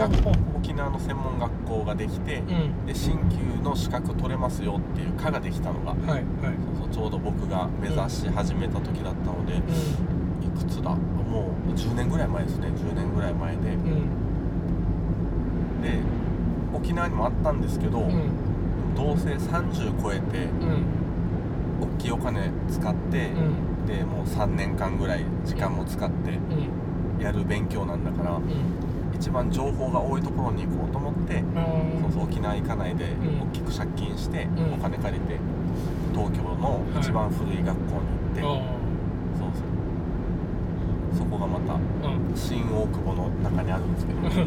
[0.55, 2.85] 沖縄の専門学校ができて、うん。
[2.85, 6.23] で鍼灸の資格取れますよっていう科ができたのがはいはい。
[6.79, 9.57] そうそうちょうど僕が目指し始めた時だったので、う
[10.45, 10.91] いくつだ？
[10.91, 12.67] もう10年ぐらい前ですね。
[12.67, 13.79] 10年ぐらい前で、んうん。
[15.81, 15.99] で
[16.73, 18.21] 沖縄にもあったんですけど、うん。
[18.95, 20.83] どうせ30超えてうん。
[21.81, 23.87] 大きいお金使って、うん。
[23.87, 27.23] でもう3年間ぐらい時間も使ってうん。
[27.23, 28.41] やる勉強なんだから、うん。
[29.15, 32.01] 一番情報が多いところに行こうと思って、うん。
[32.03, 33.09] そうそう沖縄行かないでん。
[33.41, 34.73] 大きく借金して、うん。
[34.75, 35.37] お金借りて
[36.13, 38.41] 東京の一番古い学校に行って、
[41.29, 41.79] こがまたん。
[42.35, 44.29] 新大久保の中にあるんですけど。
[44.31, 44.45] そう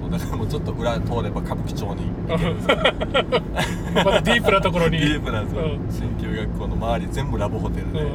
[0.00, 2.76] そうだからもうちょっと裏通れば歌舞伎町に行けるんですよ。
[3.94, 4.98] まだディープなところに。
[4.98, 5.62] ディープなんですよ。
[5.62, 5.80] うん。
[5.90, 8.08] 新旧学校の周り全部ラブホテルで、うん。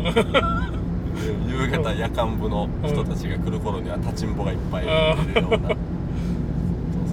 [1.47, 4.99] 夕方夜間部の人たちが来る頃には立ちんぼがいっぱいいるよ
[5.47, 5.67] うな、そうそ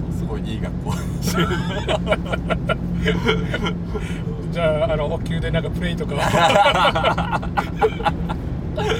[0.09, 0.91] うすごいいい学校。
[4.51, 6.13] じゃああのお給でなんかプレイとか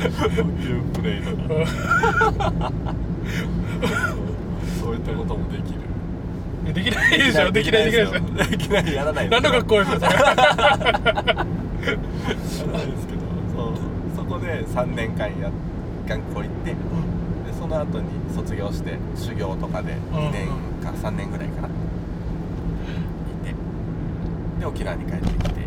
[0.01, 2.71] プレイとか
[4.79, 5.81] そういったこともできる
[6.73, 10.45] できないでしょできないできないでしょできないやらない何の学校ですかやらない
[12.35, 13.21] ですけど
[13.55, 13.73] そう
[14.15, 15.51] そこで3年間や
[16.07, 16.77] 学校行ってで
[17.59, 20.47] その後に卒業して修行とかで2年
[20.81, 21.71] か3年ぐらいかない
[23.45, 23.53] て
[24.59, 25.61] で沖縄に帰ってきて。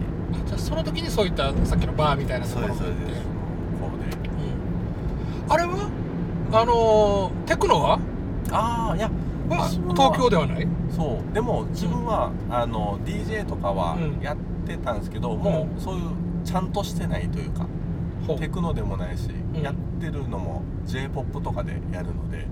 [0.46, 2.92] じゃあその時にそういったさっきのバーみたいなところに行って。
[2.92, 3.33] こうでうん
[5.48, 5.90] あれは？
[6.52, 7.98] あのーテクノは？
[8.50, 9.11] ああいや
[9.48, 10.66] は東京ではない？
[10.90, 11.35] そう。
[11.35, 14.20] でも自分は、あの DJ とかはうん。
[14.22, 16.11] やってたんですけど、もうそういう
[16.44, 17.66] ちゃんとしてないというか
[18.26, 18.38] ほう。
[18.38, 19.62] テクノでもないし、うん。
[19.62, 22.46] やってるのも j p o p とかでやるので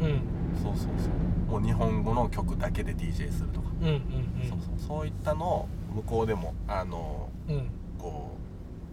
[0.00, 0.20] うん。
[0.62, 1.10] そうそうそ
[1.48, 1.52] う。
[1.52, 4.02] もう日本語の曲だけで DJ するとか、うんうん
[4.48, 4.98] そうそう。
[5.00, 7.70] そういったのを向こうでもあのうんうん。
[7.98, 8.30] こ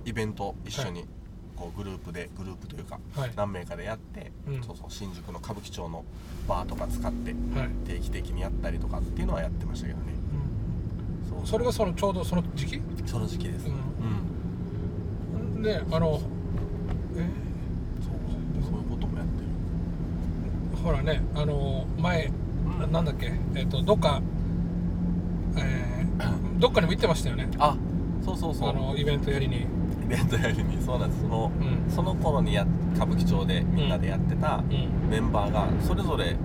[0.06, 1.06] うイベント一緒に、
[1.56, 3.32] こうグループでグループというかはい。
[3.36, 4.64] 何名かでやって、うん。
[4.64, 6.04] そうそう新宿の歌舞伎町の
[6.48, 7.70] バーとか使ってはい。
[7.88, 10.06] 定期的にやったりとかっていうのはやってましたけどね。
[11.30, 11.48] そう。
[11.48, 12.82] それがそのちょうどその時期？
[13.06, 13.72] その時期です、う
[15.56, 15.62] うん。
[15.62, 16.20] であの
[17.18, 17.30] え？
[18.02, 18.14] そう。
[18.64, 20.84] そういうこともやってる。
[20.84, 22.32] ほらねあの前
[22.80, 23.32] ななんだっけ？
[23.56, 24.22] えっ、とどっか
[25.58, 27.50] えー どっかにも行ってましたよね。
[27.60, 27.76] あ
[28.24, 28.70] そうそうそう。
[28.70, 29.66] あのイベントやりに
[30.06, 31.22] イベントやりにそうなんです。
[31.22, 31.92] そのうん。
[31.92, 32.66] その頃にや
[32.96, 35.10] 歌舞伎町でみんなでやってたうん。
[35.10, 36.36] メンバーがそれぞれ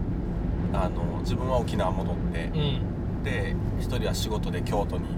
[0.73, 3.23] あの自分は沖縄戻ってうん。
[3.23, 5.11] で一人は仕事で京都に行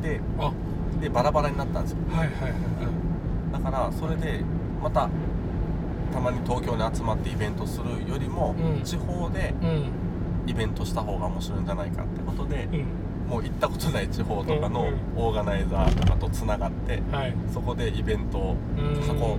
[0.00, 0.52] ってあ。
[1.00, 1.98] でバラバラになったんですよ。
[2.10, 2.52] はいはいはい。
[3.52, 4.42] だからそれで
[4.82, 5.08] また
[6.12, 8.82] たまに東京に集まってイベントするよりも、うん。
[8.82, 9.84] 地方でうん。
[10.46, 12.84] イベントした方が面白いんじゃないかってことで、うん
[13.28, 17.34] もう行ったことない地方とかのオーガナイザーとかとつながって、はい。
[17.52, 19.00] そこでイベントをうん。
[19.02, 19.38] 箱を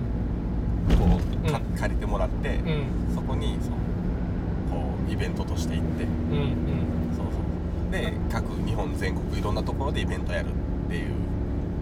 [1.44, 1.78] うん。
[1.78, 3.14] 借りてもらって、うん。
[3.14, 3.70] そこにそう
[4.70, 6.48] こうイベントとして行ってうんうん。
[7.16, 7.92] そうそう。
[7.92, 11.10] で各日本全国いろんなところでイベントやるっていう。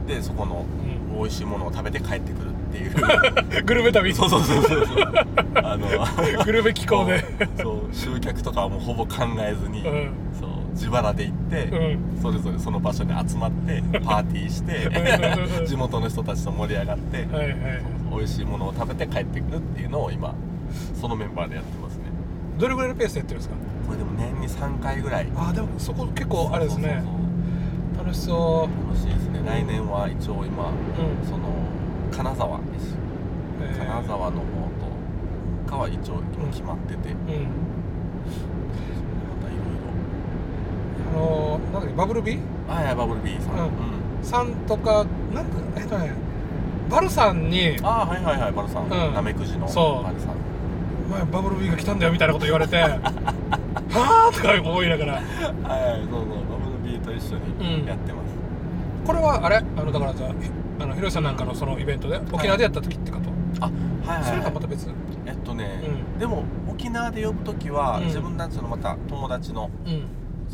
[0.06, 0.66] でそこの
[1.14, 3.62] う美味しいものを食べて帰ってくるっていう。
[3.62, 4.12] ん グルメ旅。
[4.12, 4.86] そうそうそうそう。
[4.86, 5.04] そう
[5.54, 5.88] あの
[6.44, 7.24] グルメ機構で。
[7.56, 10.10] そう集客とかはもうほぼ考えずに、うん。
[10.38, 12.20] そう自腹で行って、うん。
[12.20, 14.90] それぞれその場所に集まって パーティーして
[15.66, 17.54] 地元の人たちと盛り上がって、はいはい
[18.16, 20.34] 美味しいものを食べて帰ってくるっていうのを今
[20.94, 22.02] そのメンバーでやってますね。
[22.58, 23.56] どれぐらいのペースでやってるんですか？
[23.86, 25.26] これでも年に3回ぐらい。
[25.36, 27.02] ああでもそこ結構あれですね。
[27.98, 29.40] 楽しそ楽しいですね。
[29.46, 31.26] 来年は一応今ううん。
[31.28, 31.48] その
[32.12, 32.96] 金沢です。
[33.62, 33.86] えー。
[33.86, 34.44] 金沢の方
[35.66, 37.28] とかは一応今決まってて、まうん
[39.42, 39.60] たいろい
[41.02, 42.38] あのー、なんだっけバブルビー？
[42.68, 43.62] ろはいはいバブルビーさん、うん。
[43.62, 43.70] うん。
[44.22, 46.12] さんとかなんだえっとね
[46.90, 49.14] バルさんにああはいはいはいバルさん、うん。
[49.14, 50.04] なめくじのそう。
[50.04, 50.30] バルさん
[51.08, 52.98] 「お前バブルビーが来たんだよ」みたいなこと言われて「は
[54.30, 55.12] あ?」とか思いながら。
[55.14, 57.82] はいはいそうそうバブルビーと一緒うん。
[57.82, 58.34] にやってます、
[59.06, 59.56] これはあれ？
[59.56, 60.50] あのだからじゃあひ
[60.80, 64.88] あのひろしさんなんかのそのイベントで沖縄でやった時ってこと、あはいはいそれはいがまた別？
[65.26, 65.80] えっとね、
[66.14, 66.18] うん。
[66.18, 68.04] でも沖縄で呼ぶ時は、うん。
[68.06, 70.02] 自分たちのまた友達のうん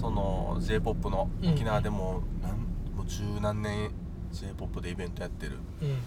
[0.01, 1.53] その j p o p のうん。
[1.53, 2.53] 沖縄でも,、なん
[2.97, 3.91] もう十何年
[4.33, 5.99] j p o p でイベントやってるうん。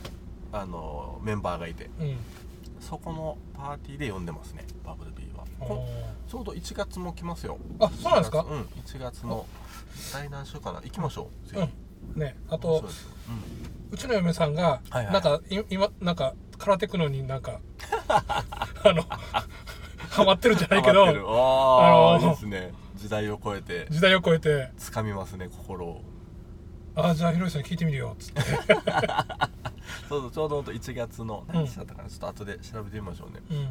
[0.52, 1.90] あのメンバーがいて。
[2.00, 2.18] うん。
[2.80, 5.46] そこのパーティーで呼んでますねバブルビーは。
[5.60, 5.86] こ
[6.28, 7.58] ちょうど1月も来ますよ。
[7.80, 8.46] あそうなんですか？
[8.50, 9.46] うん1月の
[10.12, 10.82] 第何週かな。
[10.82, 11.72] 行きましょうぜひ。
[12.16, 12.20] うん。
[12.20, 13.12] ねあとですよ。
[13.92, 15.14] うちの嫁さんが、はいはい。
[15.14, 17.60] なんかい今なんか空手くのになんか
[18.10, 18.44] あ
[18.86, 19.04] の
[20.10, 21.06] ハマってるんじゃうんないけど。
[21.06, 24.72] あのね時代を超えて時代を超えて。
[24.80, 26.02] 掴みますね心を
[26.96, 28.42] 「あじゃあひろしさんに聞いてみるよ」っつって。
[30.08, 33.42] そうそうちょうどほんと1月の何日だったかな、ちょっと後で調べてみましょうね。
[33.52, 33.58] うん。
[33.58, 33.68] うん。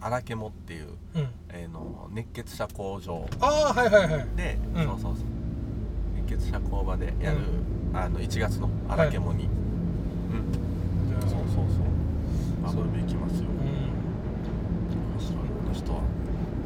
[0.00, 1.28] 荒獣っていう、うん。
[1.48, 3.26] えーの熱血者工場。
[3.40, 4.26] ああはいはいはい。
[4.36, 4.84] で、うん。
[4.84, 5.24] そうそうそう。
[6.28, 7.38] 熱血者工場でやる、
[7.94, 11.20] あの1月の荒獣に、うん。
[11.22, 11.84] そうそうそう。
[12.62, 13.46] バブルビー行きますよ。
[13.48, 13.56] うん。
[13.56, 15.74] 面白い。
[15.74, 16.00] 人は。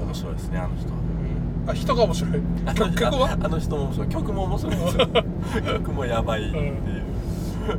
[0.00, 0.96] 面白いですねあの人は。
[0.98, 1.27] うん
[1.68, 2.32] あ人が面白い。
[2.74, 3.30] 曲曲は？
[3.30, 4.08] ああの人も面白い。
[4.08, 5.06] 曲も面白いですよ。
[5.74, 7.76] 曲もやばいっていう、えっ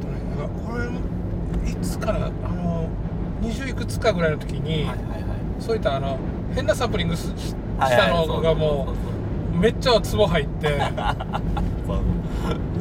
[0.00, 2.88] とねなんかこれいつからあの
[3.42, 5.24] 20いくつかぐらいの時に、はいはいはい。
[5.60, 6.18] そういったあの
[6.54, 8.94] 変なサンプリングしたのがも
[9.54, 10.78] うめっちゃツボ入って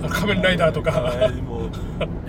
[0.09, 1.69] 仮面ライダーとか、はいもう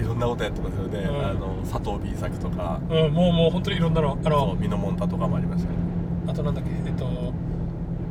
[0.01, 1.27] いろんなことやってますよね、うん。
[1.27, 2.81] あの佐藤 B 作とか。
[2.89, 5.77] うん、もうもう本当にいろんなのあのミノモンタとかもありましたね。
[6.29, 7.05] あとなんだっけえっと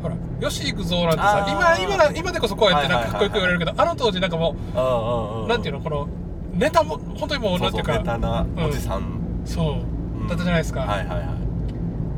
[0.04, 6.08] ほら「よし行くぞ」なんてさ今今な今でこそこうやってなんかかっこよく言われるけど、あの当時なんかもうなんていうのこの
[6.54, 10.22] ネタも本当にもうそうんていうかベタなおじさん、そう。
[10.22, 10.28] うん。
[10.28, 11.28] だったじゃないですか、はいはいはい。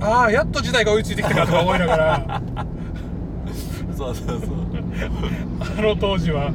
[0.02, 2.41] ああやっと時代が追いついてきたかとか思いながら。
[3.95, 4.39] そうそうそう。
[5.80, 6.52] あの当時は、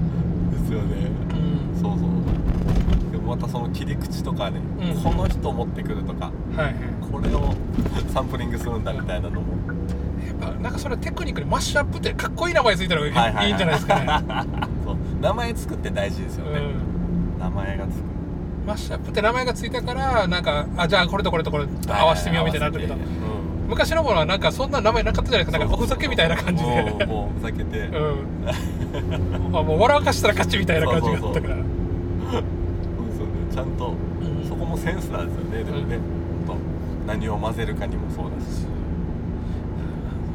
[0.53, 1.11] ですよね。
[1.75, 3.13] うん、そうそう。
[3.13, 5.03] でもまたその切り口とかね、うん。
[5.03, 6.75] この人持ってくるとかはいはい。
[7.11, 7.55] これを
[8.13, 9.47] サンプリングするんだみたいなのも
[10.41, 13.51] なんかそれテクニックにマッシュアップってかっこいい名前ついたらいい,、はいはいはい。
[13.51, 14.07] いんじゃないですかね、
[14.85, 14.97] そう。
[15.21, 17.41] 名前作って大事ですよね、うん。
[17.41, 18.05] 名前がつく。
[18.67, 23.21] マッシュアップって名前がついたからなんかあじゃあこれとこれとこれ合わせてみようみたいになったけど、合わせて
[23.69, 25.59] 昔の頃はなんかそんな名前なかったじゃないですか。
[25.59, 26.83] なんかおふざけみたいな感じで。
[26.83, 29.57] もうもうふざけて、うん。
[29.57, 31.55] あもう笑かしたら勝ちみたいな感じがあったから。
[31.57, 33.33] そうですよね。
[33.55, 34.49] ちゃんと、うん。
[34.49, 35.65] そこもセンスなんですよね。
[35.65, 35.99] でもね、
[36.47, 36.81] ほんと。
[37.11, 38.67] 何を混ぜるかにもそうだし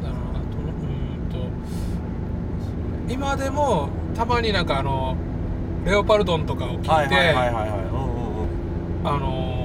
[0.02, 1.38] なるほどあとうんと
[3.08, 5.16] 今でもたまになんかあの
[5.84, 7.76] レオパルドンとかを聞いて、はいはいはいはいはいうん
[8.40, 9.56] うんあのー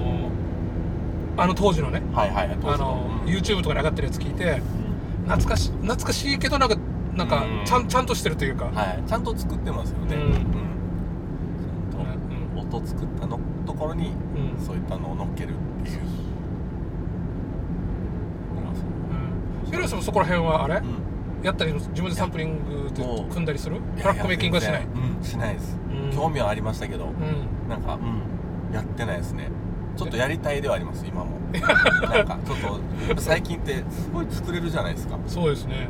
[1.38, 3.32] あの当時のねうんはいはいはいあのうん。
[3.34, 5.24] YouTube とかに上がってるやつ聞いてうん。
[5.30, 6.76] 懐かし懐かしいけどなんか
[7.16, 7.66] なんかうん。
[7.66, 9.04] ちゃんちゃんとしてるというか、はい。
[9.08, 10.16] ちゃんと作ってますよね。
[10.16, 10.32] うん。
[12.72, 14.66] と音作ったのところにうん。
[14.66, 15.50] そういったのを乗っける
[15.82, 16.00] っていう。
[19.66, 21.01] ヒロシもそこら辺はあれ、うん
[21.44, 23.78] やったり自分でサンプリングで組んだりする？
[24.00, 24.84] トラックメイキングはしない？
[24.84, 25.78] うんしないです。
[25.90, 26.16] うん。
[26.16, 27.70] 興味はありましたけどうん。
[27.70, 28.74] なんかうん。
[28.74, 29.50] やってないですね。
[29.98, 31.32] ちょっとやりたいではあります今も。
[31.52, 35.18] なんかちょっと最近ってすごい作れるじゃないですか。
[35.28, 35.90] そうですね。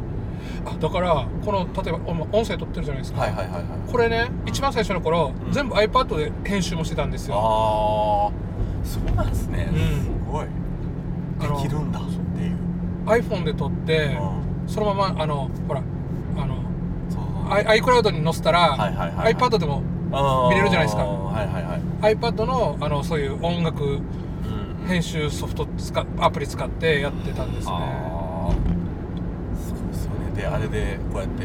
[0.65, 3.63] あだからこの例えばお音声撮ってるじゃないですか、はいはいはいはい。
[3.91, 5.51] これね一番最初の頃、うん。
[5.51, 7.35] 全部 iPad で編集もしてたんですよ。
[7.35, 7.39] あ
[8.29, 8.31] あ
[8.83, 9.77] そうなんですね、うん。
[9.77, 10.47] すごい。
[11.61, 12.57] できるんだっていう。
[13.05, 15.81] iPhone で撮ってうんそのままあのほら
[16.37, 16.63] あの
[17.49, 19.35] iCloud に載せたら、はいはいはいはい。
[19.35, 19.81] iPad でも
[20.49, 21.03] 見れるじゃないですか。
[21.03, 21.77] はいはいは
[22.09, 22.15] い。
[22.15, 24.01] iPad のあのそういう音楽うん。
[24.87, 27.73] 編集ソフト使っアプリ使ってやってたんですね。
[27.73, 28.53] ああ
[29.55, 30.31] すごいですよね。
[30.35, 31.43] であれでこうやって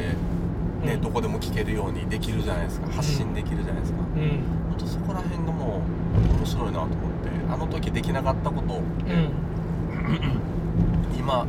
[0.86, 1.00] ね、うん。
[1.00, 2.86] どこでも聞けるようにできるじゃないですか。
[2.92, 4.42] 発信できるじゃないですか、うん。
[4.70, 5.80] ほんとそこら辺がも
[6.32, 6.96] う面白いなと思って
[7.50, 9.30] あの時できなかったことをうん。
[11.18, 11.44] 今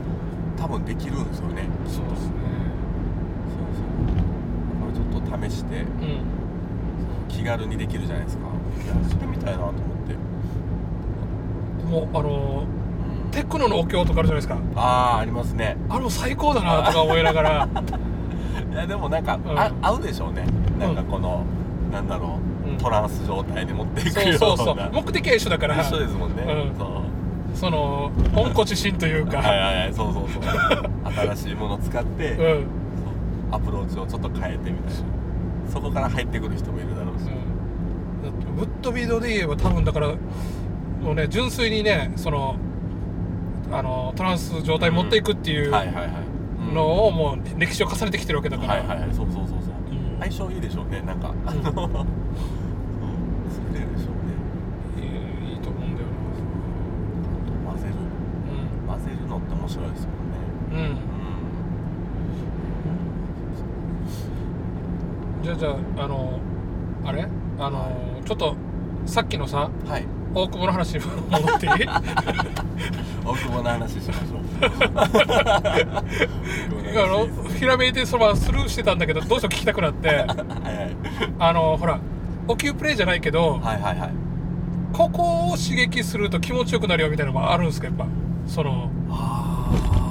[0.58, 2.34] 多分できるんですよねそうですね。
[3.54, 4.08] そうそう。
[4.74, 5.88] だからちょっと試してうん。
[7.30, 8.44] 気軽にできるじゃないですか。
[8.84, 10.16] いやそれみたいなと思って、
[11.86, 12.66] もうあの
[13.26, 13.32] うん。
[13.32, 14.58] テクノのお経とかあるじゃないですか。
[14.76, 15.78] ああありますね。
[15.90, 17.70] あれも最高だなとか思いながら。
[18.72, 19.60] いやでもなんか、うん。
[19.60, 20.46] あ合うでしょうね。
[20.80, 21.44] なんかこの、
[21.92, 22.78] なんだろう、うん。
[22.78, 24.78] トランス状態に持っていくそうようなそうそう。
[24.94, 25.82] 目的は一緒だから。
[25.82, 26.78] 一緒ですもんね、うん。
[26.78, 26.90] そう
[27.60, 30.44] その温故知新というか、はいはいはいそうそうそう。
[31.36, 32.66] 新しいものを使って、そううん。
[33.52, 35.72] アプローチをちょっと変えてみたいな。
[35.72, 37.38] そこから入ってくる人もいるだろうし、だって
[38.62, 40.16] ウッドビードで言えば多分だから
[41.02, 42.56] もうね純粋にねその
[43.72, 45.72] あのトランス状態に持っていくっていう
[46.74, 49.58] のをもう歴史を重ねてきてるわけだから、はいはいはいそうそうそうそう。
[49.92, 50.20] うん。
[50.20, 51.74] 相性いいでしょうねなんか、あの そう。
[51.76, 51.84] 作
[53.74, 54.32] れるでしょうね
[55.02, 56.08] いいいいと思うんだよ
[57.66, 57.94] 混ぜる
[58.88, 60.38] な混ぜるのって面白いですもんね。
[65.40, 66.40] うん、じゃあじゃああの
[67.06, 67.28] あれ？
[67.60, 67.92] あの、
[68.26, 68.56] ちょっと
[69.06, 70.06] さっきのさんはい。
[70.34, 71.72] 大久保の話に戻っていい？
[73.26, 74.40] 大久保の話しましょう。
[76.98, 80.08] あのひらめいてそのままスルーしてたんだけどどうしても聞きたくなって。
[80.08, 80.28] はいはい。
[81.40, 82.00] あのほら
[82.48, 84.12] お給プレイじゃないけど、はいはいはい。
[84.94, 87.88] ここを刺激すると気持ちよくなるよみたいなのがあるんですか？
[87.88, 88.06] やっぱ
[88.48, 88.88] そのあ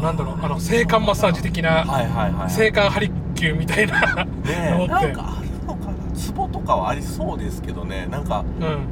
[0.02, 8.06] なんだろうあの性感マッサージ的な、はいはいはい性感ハリキューみたいなねなんかあるのかなツボとかはありそうですけどね。
[8.06, 8.86] なんかうん。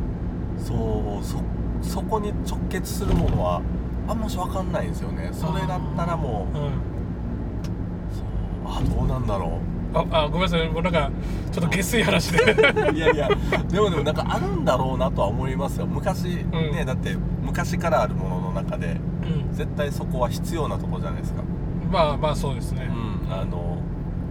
[0.62, 1.42] そうそ
[1.82, 3.60] そこに直結するものは
[4.08, 5.30] あんまし分かんないんですよね。
[5.32, 6.72] それだったらもううん。
[8.66, 9.58] あどうなんだろ
[9.92, 10.68] ああごめんなさい。
[10.68, 11.10] もうなんか
[11.52, 12.42] ちょっと下水話で。
[12.90, 13.28] う いやいや
[13.68, 15.86] でもでもなんかあるんだろうなとは思いますよ。
[15.86, 16.24] 昔、
[16.72, 18.86] ねだって昔からあるものの中で。
[18.88, 19.13] うん
[19.54, 21.42] 絶対そこは必要なとこじゃないですか。
[21.90, 22.88] まあまあそうですね。
[22.90, 22.92] う
[23.28, 23.78] んあの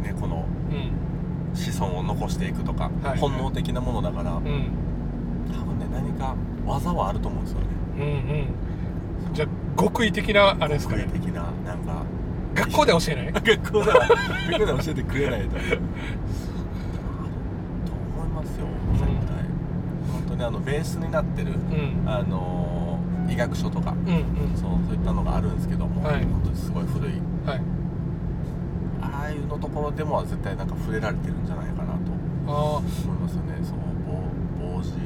[0.01, 0.91] ねこのうん。
[1.55, 3.19] 子孫を残していくとか、はい。
[3.19, 4.71] 本能的なものだから、うん。
[5.51, 7.65] 多分ね何か技はあると思うんですよね。
[7.95, 8.01] うん
[9.29, 9.33] うん。
[9.33, 9.47] じゃあ
[9.81, 11.03] 極意的なあれですかね。
[11.05, 12.03] 具体的ななんか
[12.55, 13.33] 学校で教えない？
[13.57, 13.99] 学校では
[14.49, 15.47] 学校では教えてくれないと。
[15.55, 15.57] と
[18.17, 19.09] 思いますよ絶対、
[20.11, 21.55] 本当にあのベースになってるう
[22.05, 22.09] ん。
[22.09, 22.72] あの
[23.33, 24.57] 医学書とかうんうん。
[24.57, 26.23] そうそういったのがあるんですけども、はい。
[26.23, 27.11] 本当にすごい古い。
[27.45, 27.61] はい。
[29.01, 32.11] ああいうのところでも絶対なんか触れられてるんじゃないかなと
[32.47, 32.89] 思いま
[33.29, 33.57] すよね。
[33.63, 34.97] その棒棒字うん。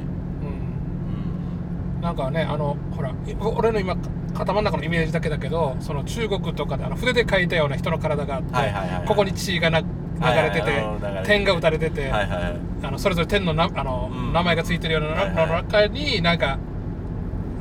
[1.96, 2.00] うん。
[2.00, 3.96] なんかねあのほらい俺の今
[4.34, 9.08] 頭の中のイメージだけだけどその中国とかであの筆で描いたような人の体があって、はいはいはいはい。
[9.08, 11.26] ここに血がな流れてて、はいはいあの流れてて。
[11.26, 12.60] 点が打たれてて、はいはいはい。
[12.84, 14.32] あのそれぞれ点のなあの、うん。
[14.32, 16.58] 名前がついてるようなはいはいのの中になんか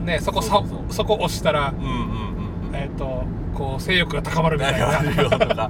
[0.08, 0.94] ねそこさそう。
[0.94, 2.76] そこ押したら、うんうんうんうん。
[2.76, 5.00] えっ、とこう性欲が高まるみたいな。
[5.00, 5.68] あるよと思いま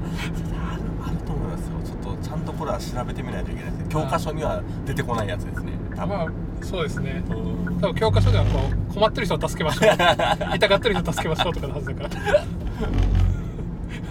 [1.57, 1.79] すよ。
[1.83, 3.85] ちょっとちゃんとこれは調べてみないといけないですね。
[3.89, 5.73] 教科書には出てこないやつですね。
[5.95, 6.27] 多分、まあ
[6.61, 7.23] そうですね。
[7.29, 7.79] うん。
[7.79, 9.93] 多分教科書ではこう困ってる人を助けましょう。
[10.55, 12.09] 痛がってる人を助けましょうとかのはずだから、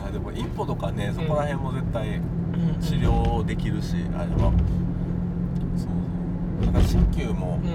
[0.08, 2.80] あでも一歩とかねそこら辺も絶対うん。
[2.80, 4.52] 治療できるし、あれは
[5.76, 6.66] そうそう。
[6.66, 7.66] だから鍼灸もう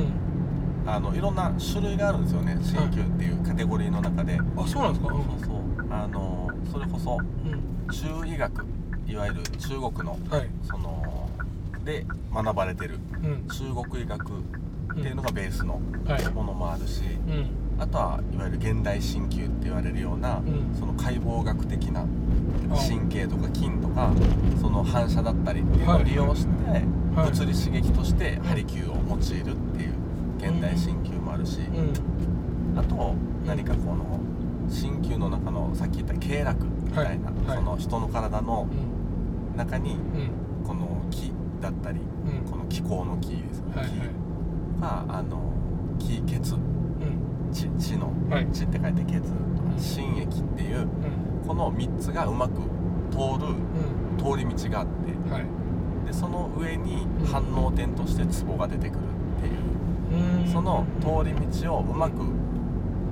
[0.85, 2.57] あのいろんな種類があるんですよね。
[2.61, 5.13] 鍼灸っていうカテゴリーの中で、んあそうなんですか？
[5.13, 8.65] そうそうあのそれこそうん、中医学
[9.07, 10.49] いわゆる中国のはい。
[10.63, 11.29] その
[11.85, 12.99] で学ばれてる。
[13.23, 13.47] うん。
[13.47, 16.25] 中国医学っていうのがベースのはい。
[16.29, 17.49] ものもあるし、うん。
[17.81, 20.43] あとはいわゆる現代鍼灸って言われるような、ん。
[20.79, 22.05] その解剖学的なあ
[22.75, 24.11] 神経とか筋とか
[24.61, 26.83] その反射だったりっていうのを利用して、はい。
[27.13, 29.93] 物理刺激としてハリキューを用いるっていう
[30.41, 32.79] 現代鍼灸もあるし、うん。
[32.79, 33.13] あと
[33.45, 34.19] 何かこの
[34.69, 37.47] 鍼灸の中のさっき言った経絡みたいな、はい。
[37.47, 37.57] はい。
[37.57, 39.57] その人の体のうん。
[39.57, 40.67] 中にうん。
[40.67, 41.31] この気
[41.61, 42.49] だったり、うん。
[42.49, 43.85] この気候の気ですよね、はい。
[43.85, 43.91] はい。
[44.77, 45.53] 気があの
[45.99, 46.55] 気血。
[46.55, 47.51] うん。
[47.51, 48.47] 血血のはい。
[48.51, 49.21] 血って書いて血。
[49.21, 49.33] とか
[49.73, 49.79] うん。
[49.79, 50.87] 心液っていううん。
[51.47, 52.53] この3つがうまく
[53.11, 54.17] 通るうん。
[54.17, 55.45] 通り道があってはい。
[56.07, 57.25] でその上にうん。
[57.27, 58.99] 反応点としてツボが出てくる
[60.51, 62.17] その通り道をうまく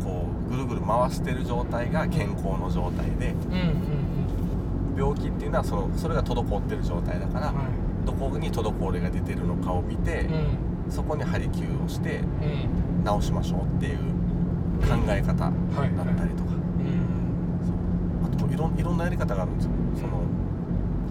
[0.04, 3.36] こうぐるぐる回してる状態が健康の状態で
[4.98, 7.66] 病気っていうのはそのそれが滞ってる状態だからうんはい。
[8.06, 10.92] どこに滞りが出てるのかを見てうん。
[10.92, 13.20] そこにハリキューをしてうん。
[13.22, 13.98] 治しましょうっていう
[14.82, 16.52] 考え方だったりとか。
[16.52, 16.90] うん。
[17.66, 18.46] そう。
[18.46, 19.72] あといろんいろんなやり方があるんですよ。
[19.96, 20.24] その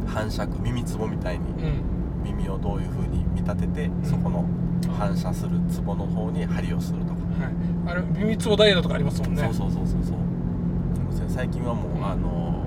[0.07, 1.99] 反射区耳つぼみたいにうん。
[2.25, 4.45] 耳をどういう風に見立ててそこの
[4.87, 7.53] 反射するツボの方に針をするとか、はい。
[7.87, 9.43] あれ耳つぼダイエットとかありますもんね。
[9.43, 10.03] そうそうそうそうそう。
[10.05, 12.65] すいません最近はもう、あの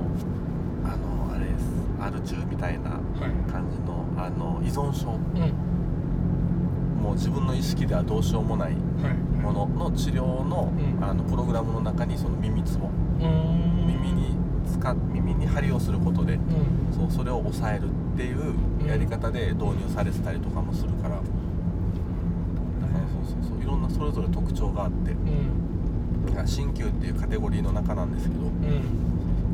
[0.84, 1.66] あのあれです。
[2.00, 3.52] アル中みたいなはい。
[3.52, 5.12] 感じのあの依存症。
[5.12, 7.02] うん。
[7.02, 9.14] もう自分の意識ではどうしようもないはい。
[9.42, 11.04] ものの治療の,、うん。
[11.04, 12.90] あのプログラムの中にその耳つぼ
[13.20, 14.36] 耳に
[14.72, 16.42] 使っ耳に針をすることでうん。
[16.94, 18.54] そうそれを抑えるっっていう
[18.88, 21.24] やり方で導入されてたりとかもするから、だから
[23.08, 26.36] そうそうそういろんなそれぞれ特徴があってうん。
[26.46, 28.52] 鍼灸っていうカテゴリーの中なんですけどうん。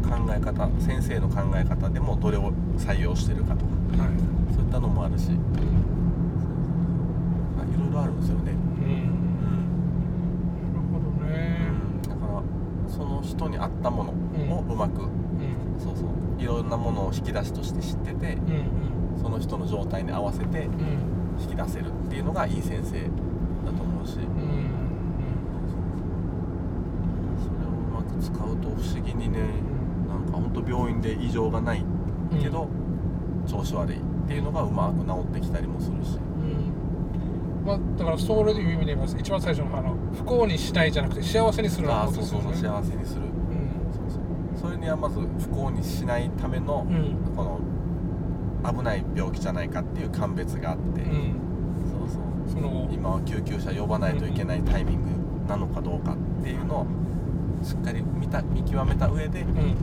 [0.04, 3.72] 考え方先生の考え方でもどれを採用してるかとか
[4.04, 4.12] はい。
[4.54, 5.36] そういったのもあるしい
[7.80, 8.58] ろいろあるんですよね、うん。
[8.58, 9.18] うん
[10.74, 11.58] なるほどね。
[12.08, 12.42] だから
[12.90, 14.12] その人に合ったもの
[14.58, 15.10] をうまく、うん。
[15.80, 16.08] そうそう
[16.42, 19.22] いろんなものを引き出しとして知っててうん。
[19.22, 21.42] その人の状態に合わせてうんうん。
[21.42, 24.26] 引き出せるっていうのがいい先生だと思うし、うん
[27.38, 27.70] それを
[28.38, 29.40] うまく使うと不思議にね
[30.08, 31.84] なんか本当病院で異常がない
[32.32, 32.42] うん。
[32.42, 32.68] けど、
[33.48, 36.18] 調子悪いっていうのがうまく治ってきたりもするし。
[36.18, 37.66] うん。
[37.66, 39.18] まあ、だからそれでいう意味で言います。
[39.18, 42.86] 一番最初のあの不幸にしないじゃなくて幸せにするのそうそうそうですよね。
[42.86, 43.22] 幸せにする。
[43.22, 43.30] うん。
[43.94, 44.70] そうそう。
[44.70, 47.36] それにはまず不幸にしないための、うん。
[47.36, 47.60] この
[48.74, 51.36] 危ない病気じゃないかっていう鑑別があって、うん。
[51.90, 52.22] そうそう。
[52.50, 55.10] その今は救急車呼ばないといけないタイミング
[55.48, 56.88] なのかどうかっていうのを
[57.68, 59.76] しっかり見た見極めた上でうん。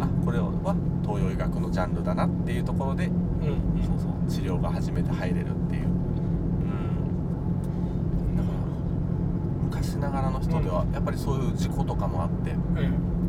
[0.00, 3.12] あこれは東洋医学のジャンルだなっていうところでうん。
[3.86, 5.86] そうそう治療が初めて入れるっていう、う
[8.26, 8.54] ん、だから
[9.62, 12.58] 昔ながらの人ではやっぱりそういう事故とかもあってうん。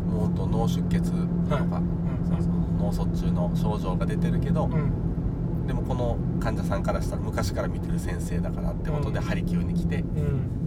[0.10, 1.84] もうと脳出血とか、はい。
[2.28, 5.68] そうそう脳卒中の症状が出てるけど、うん。
[5.68, 9.26] でもこの患者さんからしたら昔から見てる先生だからってことでうん。
[9.26, 10.59] ハリキューに来て、うん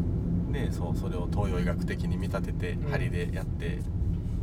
[0.52, 2.90] でそうそれを東洋医学的に見立てて、うん。
[2.90, 3.80] 針でやって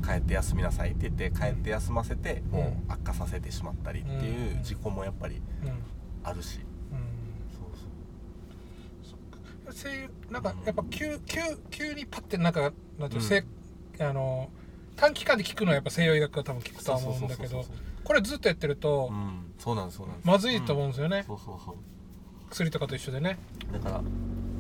[0.06, 2.60] 帰って休みなさいって言って帰って休ませて、うん。
[2.60, 4.64] もう悪化させてしまったりっていううん。
[4.64, 5.84] 事故もやっぱりうん。
[6.24, 6.60] あるし、
[6.92, 7.00] うん。
[7.54, 7.70] そう
[9.74, 9.94] そう。
[9.94, 10.10] いう。
[10.32, 11.40] なんかやっぱ急急
[11.70, 13.46] 急にパッてなんかなんていう、せ
[14.00, 14.50] あの
[14.96, 17.66] 短期間で効くのはやっぱ西洋医学が多分効くとは思うんだけど
[18.04, 19.54] これずっとやってるとうん。
[19.58, 20.28] そうなんですそうなんです。
[20.28, 21.76] まずいと思うんですよね、そうそうそう。
[22.50, 23.38] 薬とかと一緒でね。
[23.72, 24.02] だから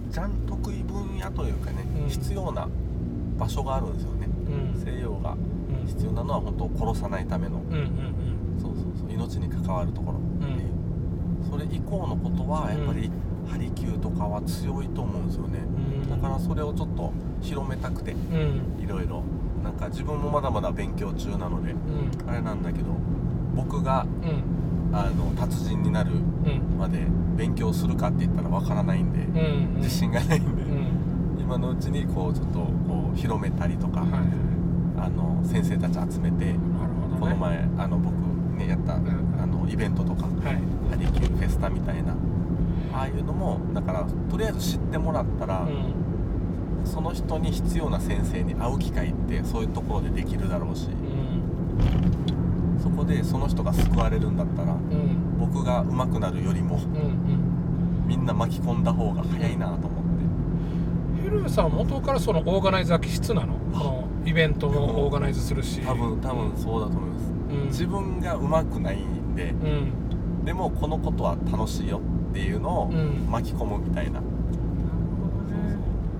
[0.09, 2.09] じゃん得意分野というかね、うん。
[2.09, 2.67] 必要な
[3.37, 4.27] 場所があるんですよね。
[4.75, 4.81] うん。
[4.81, 5.87] 西洋がうん。
[5.87, 7.89] 必要なのは本当殺さないための、うんうん
[8.59, 9.11] そうそうそう。
[9.11, 10.69] 命に関わるところっていう、
[11.49, 13.09] それ以降のことはやっぱり
[13.47, 15.59] ハリキューとかは強いと思うんですよね。
[15.59, 16.09] うん。
[16.09, 18.83] だからそれをちょっと広めたくてうん。
[18.83, 19.23] いろいろ。
[19.63, 22.29] なんか自分もまだまだ勉強中なのでうん。
[22.29, 22.85] あれなんだけど
[23.55, 24.43] 僕がうん
[24.91, 26.15] あの達人になるう
[26.75, 26.77] ん。
[26.77, 26.99] まで
[27.35, 31.39] 勉強するかって言ったらわからないんで、うん自信がないんで、うん。
[31.39, 34.21] 今のうちにこうちょっとこう広めたりとか、はいはい。
[34.97, 36.59] あの先生たち集めてね。
[37.19, 38.13] この前あの僕
[38.57, 39.05] ねやった、ん
[39.41, 40.55] あのイベントとかはい。
[40.89, 42.13] ハリキューフェスタみたいな
[42.93, 46.85] ああいうのもだからとりあえず知ってもらったら、うん。
[46.85, 52.38] その人に必要な先生に会う機会ってそういうところでできるだろうしうん
[52.81, 55.37] そこでその人が救われるんだったらうん。
[55.39, 58.07] 僕が上手くなるよりもうんうん。
[58.07, 59.89] みんな巻き込んだ方が早いなと思っ
[61.17, 61.23] て。
[61.23, 63.53] ヘルーさんは元からそのオーガナイザー気質なの？
[63.71, 65.81] このイベントもオーガナイズするし。
[65.81, 67.31] 多分多分そうだと思います。
[67.31, 67.65] うん。
[67.67, 70.45] 自分が上手くないんでうん。
[70.45, 73.27] でもこのことは楽しいよっていうのをうん。
[73.29, 74.21] 巻き込むみたいな。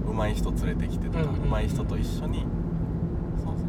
[0.07, 2.45] 上手い人連れてきてとかうんうん上手い人と一緒に
[3.37, 3.63] そうそ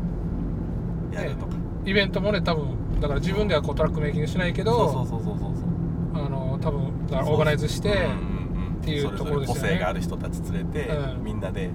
[1.13, 1.53] うやるとか。
[1.87, 6.25] イベントもね多分だから自分ではこうトラックメイキングしないけどそうそうそうそうそう。
[6.25, 9.61] あの多分オーガナイズしてっていうところですよね。
[9.63, 11.25] 個性がある人たち連れて、うん。
[11.25, 11.71] みんなで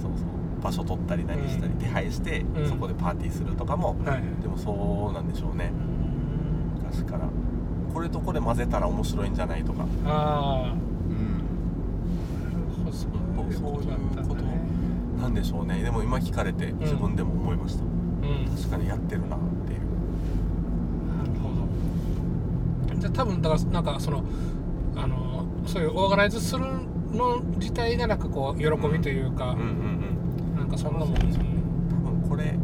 [0.00, 1.78] そうそう場所取ったり何したり、うん。
[1.78, 2.68] 手配して、うん。
[2.68, 4.22] そこでパーティーするとかも、はい。
[4.40, 5.72] でもそうなんでしょうね。
[6.78, 7.28] 昔から
[7.92, 9.86] これとこれ混ぜたら面白いんじゃないとか。
[10.04, 10.76] ああう
[11.12, 11.42] ん。
[12.84, 13.10] そうそう
[13.50, 13.60] いう
[14.28, 14.60] ことね。
[15.20, 15.82] なんでしょうね。
[15.82, 17.88] でも今聞かれて自分でも思いました、うん。
[18.54, 19.42] 確かにやってるなる
[21.40, 21.48] ほ
[22.85, 24.24] どじゃあ多分だからなんかその
[24.96, 26.64] あのそういうオーガナイズする
[27.12, 29.70] の自体がなんかこう喜びというか、うんうんう
[30.02, 30.16] ん
[30.56, 31.50] なんかそんなもんですよね。
[31.90, 32.54] 多分これ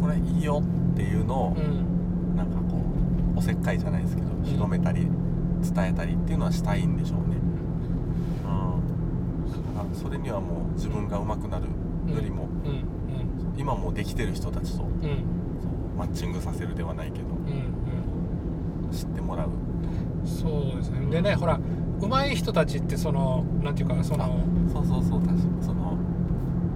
[0.00, 0.62] これいいよ
[0.92, 2.36] っていうのを、うん。
[2.36, 2.80] なんかこ
[3.34, 5.08] うおせっかいじゃないですけど広めたり
[5.62, 7.36] 伝えたりっていうのはしたいんでしょうね。
[8.44, 8.48] う
[9.48, 9.74] ん。
[9.74, 11.64] だからそれにはもう自分が上手くなる
[12.14, 12.84] よりも、うん。
[13.58, 14.84] 今もうできてる人たちと
[15.98, 19.48] マッチングさせるではないけどうん知ってもらう。
[19.48, 19.69] うん
[20.40, 21.06] そうですね。
[21.10, 21.58] でねほら
[22.00, 24.40] 上手い人たちってそのなんていうかその
[24.72, 25.98] そうそうそう確かにその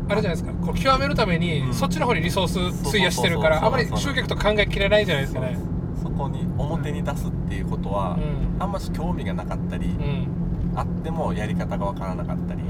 [0.08, 0.52] あれじゃないですか。
[0.52, 1.74] こう極めるために、うん。
[1.74, 3.96] そっちの方にリソース費やしてるからそうそうそうそう。
[3.96, 5.56] あまり集客と考えきれないじゃないですかね。
[6.02, 8.62] そこに表に出すっていうことは、うん。
[8.62, 10.28] あんまし興味がなかったり、うん。
[10.76, 12.68] あってもやり方がわからなかったり、うん。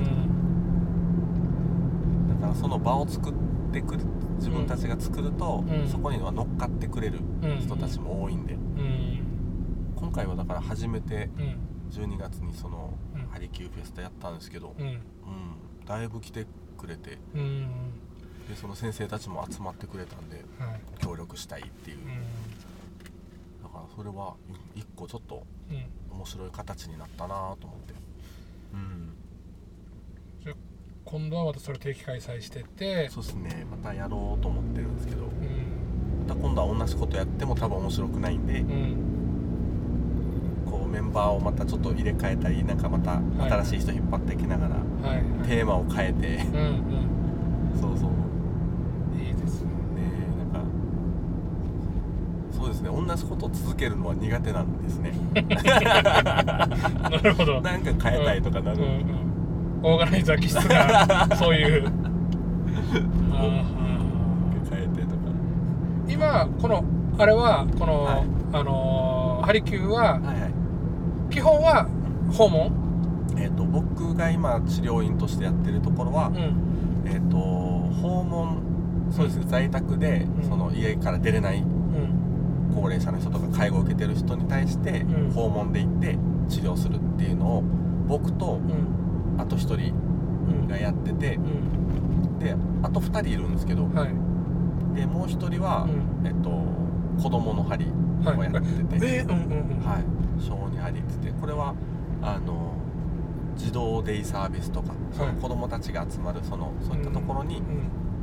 [2.41, 3.33] だからその場を作っ
[3.73, 4.05] てくる
[4.37, 5.89] 自分たちが作ると、うん。
[5.89, 8.57] そこには乗っかってくれるうん人たちも多いんで、
[10.15, 11.59] 回はだから初めてうん。
[11.91, 13.27] 12月にそのうん。
[13.29, 14.87] ハリキューフェスタやったんですけど、うん。
[14.87, 14.99] うん。
[15.87, 16.47] だいぶ来て
[16.79, 17.19] くれて。
[17.35, 17.67] うん。
[18.49, 20.81] でその先生たちも集まってくれたんではい。
[20.99, 22.05] 協力したいっていう、うん。
[23.63, 26.17] だからそれはうん一個ちょっとうん。
[26.17, 27.95] 面白い形になったなと思って。
[28.73, 29.15] うん。
[31.05, 33.09] 今度はまたそれ定期開催してて。
[33.11, 33.67] そうですね。
[33.71, 35.25] またやろうと思ってるんですけど。
[35.25, 35.31] うん。
[36.27, 39.14] また今度は同じことやっても多分面白くないんで、うん
[40.95, 44.81] メンバーをまたちょっと入れ替えたりなんかまたはい新しい人引っ張っていきながら、は
[45.15, 45.49] いはい。
[45.49, 46.37] テーマを変えて。
[46.37, 46.83] うん
[47.81, 48.11] そうそう。
[48.11, 48.13] う
[49.17, 49.71] んいいですね。
[49.71, 49.73] ね
[50.53, 50.69] なんか
[52.53, 52.91] そうですね。
[52.91, 55.13] 同じことを続けるのは苦手なんですね。
[55.35, 57.61] なるほど。
[57.61, 59.35] なんか変えたいとかなる、うんうん
[59.87, 61.87] オーガナイザー気質が そういう。
[63.35, 63.65] あ
[64.71, 65.17] 変えてとか。
[66.07, 66.83] ー今この
[67.19, 68.23] あれはこの、はい。
[68.53, 70.44] あのーハリキューははいはい
[71.35, 71.89] 基本は
[72.33, 72.71] 訪問？
[73.37, 77.03] えっ、と僕が今治療院としてやってるところは、うん。
[77.07, 80.49] えっ、と訪問そうですね、在宅で、うん。
[80.49, 82.73] その家から出れないうん。
[82.73, 85.31] 高齢者の人とか介護を受けてる人に対して、うん。
[85.33, 86.17] 訪問で行って
[86.49, 87.63] 治療するっていうのを
[88.07, 88.61] 僕と
[89.37, 89.41] うん。
[89.41, 89.93] あと1人
[90.49, 92.39] うんがやっててうん。
[92.39, 92.55] で
[92.85, 94.15] あと2人いるんですけどはい。
[94.95, 95.89] でもう1人は、
[96.23, 96.51] うえっと
[97.23, 97.89] 子供の針を
[98.29, 98.53] はい。
[98.53, 99.85] やってて、えうんうんうん。
[99.85, 100.05] はい、
[100.41, 101.75] 小児針っててこれは
[102.23, 102.75] あの
[103.57, 107.65] 児童デイサービスとか、その子供たちが集まるそのそういったところに、うん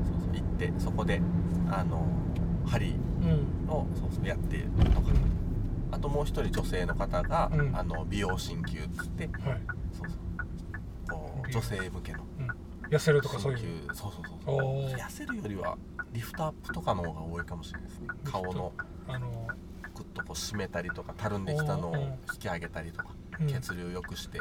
[0.05, 1.21] そうそう行ってそこで
[1.69, 2.05] あの
[2.65, 3.69] 針うん。
[3.69, 4.57] をそうそうやって
[4.93, 5.11] とか。
[5.93, 7.75] あともう一人女性の方が、うん。
[7.75, 9.61] あの美容鍼灸っつってはい。
[9.93, 10.17] そうそう
[11.09, 12.19] こう女性向けの
[12.89, 14.57] 痩せるとかそう鍼いう灸そうそうそう。
[14.57, 15.77] そう痩せるよりは
[16.13, 18.07] リフトアップとかの方が多いかもしれないですね。
[18.25, 18.73] 顔の。
[19.07, 19.47] あの
[19.93, 21.95] グッとこう締めたりとかたるんできたのを
[22.33, 23.09] 引き上げたりとか、
[23.39, 23.47] うん。
[23.47, 24.39] 血流良くして、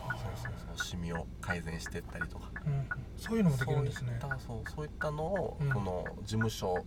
[0.00, 2.50] あそうそうそうシミを改善していったりとか。
[2.66, 4.18] うんそういうのもできるんですね。
[4.20, 5.70] そういったそうそういったのを、うん。
[5.70, 6.84] この事務所はい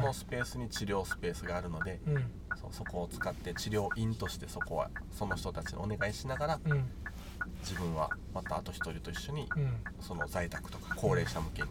[0.00, 2.30] のスペースに治療スペースがあるので、うん。
[2.56, 6.84] そうそこを使って治療院としてそこはその人たちにお願いしながらうん。
[7.60, 9.74] 自分はまたあと一人と一緒にうん。
[10.00, 11.68] その在宅とか高齢者向けに、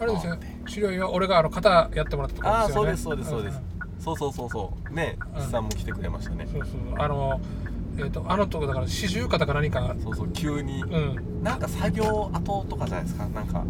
[0.00, 2.96] あれですよあー治療院は俺があの肩やってもらったところああですよね。
[2.96, 3.62] そうですそうですそうです、ん。
[4.00, 4.92] そうそうそうそう。
[4.94, 5.40] ねうん。
[5.40, 6.68] 岸さんも来てくれましたね、そうそう。
[6.98, 7.40] あの
[7.98, 9.94] えっ、とあのとこだから四十肩か何か。
[10.02, 11.42] そうそう急に、うん。
[11.42, 13.26] なんか作業後とかじゃないですか？
[13.26, 13.64] なんか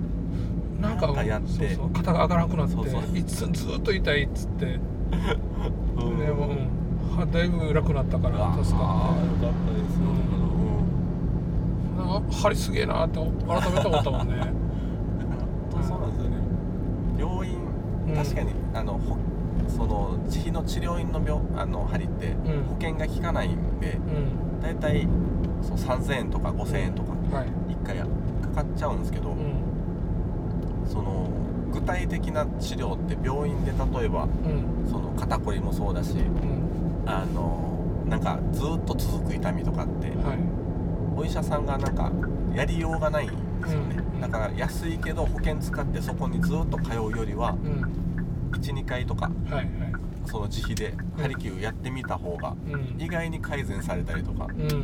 [0.80, 1.48] なんかなんかやって。
[1.48, 1.90] そうそう。
[1.90, 3.18] 肩が上がらなくなってそうそう。
[3.18, 4.66] いつずっと痛いっつって。
[4.66, 4.78] で
[5.98, 6.36] うん。
[6.36, 9.96] も、うん、はだいぶ楽になったから助かあーっよかったです。
[9.98, 10.06] よ、
[11.96, 16.36] てなんか針すげえなって改めて思ったもんねだから本当そうなんですよね
[17.22, 17.56] 病院、
[18.08, 18.14] うん。
[18.16, 19.16] 確かにあのほ
[19.68, 22.64] その自費の治療院の病あの針ってうん。
[22.64, 24.60] 保険が効かないんでうん。
[24.60, 25.06] 大体
[25.62, 27.46] そう3000円とか5000円とかはい。
[27.74, 28.06] 1回か
[28.48, 30.86] かっちゃうんですけど、うん。
[30.86, 31.28] その
[31.72, 34.90] 具体的な治療って病院で例えばうん。
[34.90, 37.08] その肩こりもそうだしうん。
[37.08, 37.68] あの
[38.08, 40.38] なんかずっと続く痛みとかってはい。
[41.16, 42.10] お医者さんがなんか
[42.54, 43.30] やりようがないん
[43.62, 44.20] ですよね、うん。
[44.20, 48.58] だから安いけど保険使ってそこにずっと通うよりはうん。
[48.60, 49.66] 12回とかはいはい。
[50.26, 53.00] その自費でハリキューやってみた方がうん。
[53.00, 54.46] 意外に改善されたりとか。
[54.56, 54.68] うん。
[54.68, 54.80] そう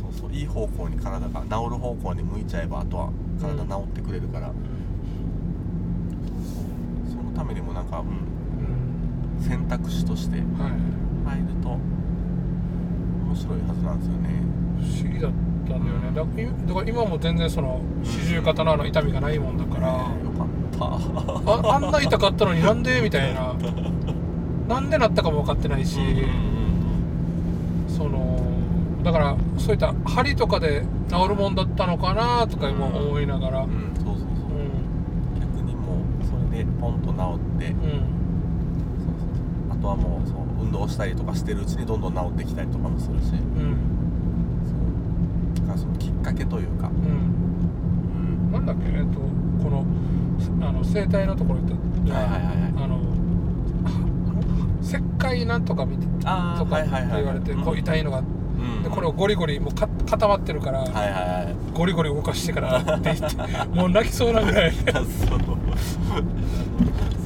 [0.00, 0.32] そうそう。
[0.32, 4.56] いい方向に体が治る方向に向いちゃえばあとは体治ってくれるから、そう
[7.16, 9.42] そのためにもなんか、うん、うん。
[9.42, 10.46] 選択肢としてはい。
[11.26, 14.42] 入ると面白いはずなんですよね。
[14.80, 15.28] 不思議だ
[15.66, 16.10] ったんだよね。
[16.14, 16.22] だ
[16.68, 19.96] だから今も全然その四十肩のあの痛みがないもんだから、よ
[20.38, 20.48] かっ
[20.78, 20.84] た。
[21.52, 23.54] ああんな痛かったのになんでみたいな。
[24.68, 26.00] なんでなったかも分かってないし、
[27.88, 28.40] その
[29.04, 33.60] だからそういった針とかで治るもんだったのかなとか今思いながら。
[33.60, 35.40] うん、うん、そうそうそう、うん。
[35.40, 37.80] 逆にもうそれでポンと治って、うん。
[37.80, 39.78] そうそうそう。
[39.78, 43.34] あとはもうそう運動したりとかしてるうちにどんどん治ってきたりとかもするし。
[43.34, 43.95] うん
[45.76, 48.46] そのきっかけというか、うん。
[48.46, 48.88] うん、なんだっけ？
[48.88, 49.18] えっと
[49.62, 49.84] この
[50.68, 51.68] あの整体のところ行っ
[52.08, 52.84] たはいはいはいはい。
[52.84, 52.98] あの
[54.82, 58.82] 石灰なんとかみたいあーとかってはいはいはい言われてこう痛いのがうん。
[58.82, 61.02] でこれをゴリゴリもうか固まってるから、はいはい
[61.46, 61.56] はい。
[61.74, 63.36] ゴリゴリ動かしてからって言って
[63.74, 64.72] もう泣きそうなぐらい。
[64.76, 64.86] そう。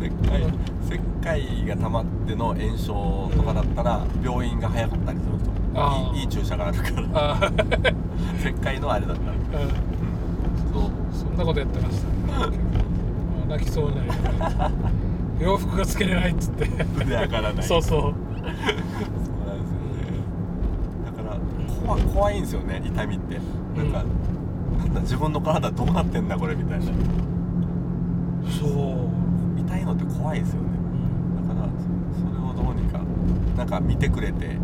[0.01, 0.43] 石灰
[0.89, 5.33] 石灰が溜まっての炎症とかだったら病院が早かったりする
[5.75, 5.81] と。
[5.81, 6.17] あー。
[6.17, 7.07] いいいい注射があるから。
[7.15, 7.95] あー
[8.41, 9.69] 石灰のあれだったら、うん。
[9.69, 9.71] うん、
[10.73, 12.55] そうそんなことやってました、も
[13.47, 14.71] う泣きそうになりながら
[15.41, 16.69] 洋服がつけれないっつって。
[16.97, 17.63] 腕上がらない。
[17.63, 18.01] そうそう。
[18.01, 18.81] そうなんですよね。
[21.87, 23.41] 怖怖いんですよね痛みって。
[23.77, 24.05] なんか、
[24.79, 26.85] なんだ自分の体どうなってんだこれみたいな。
[26.85, 29.61] そう。
[29.61, 30.69] 痛いのって怖いですよね。
[31.49, 33.01] だからそそれをどうにか
[33.57, 34.59] なんか見てくれて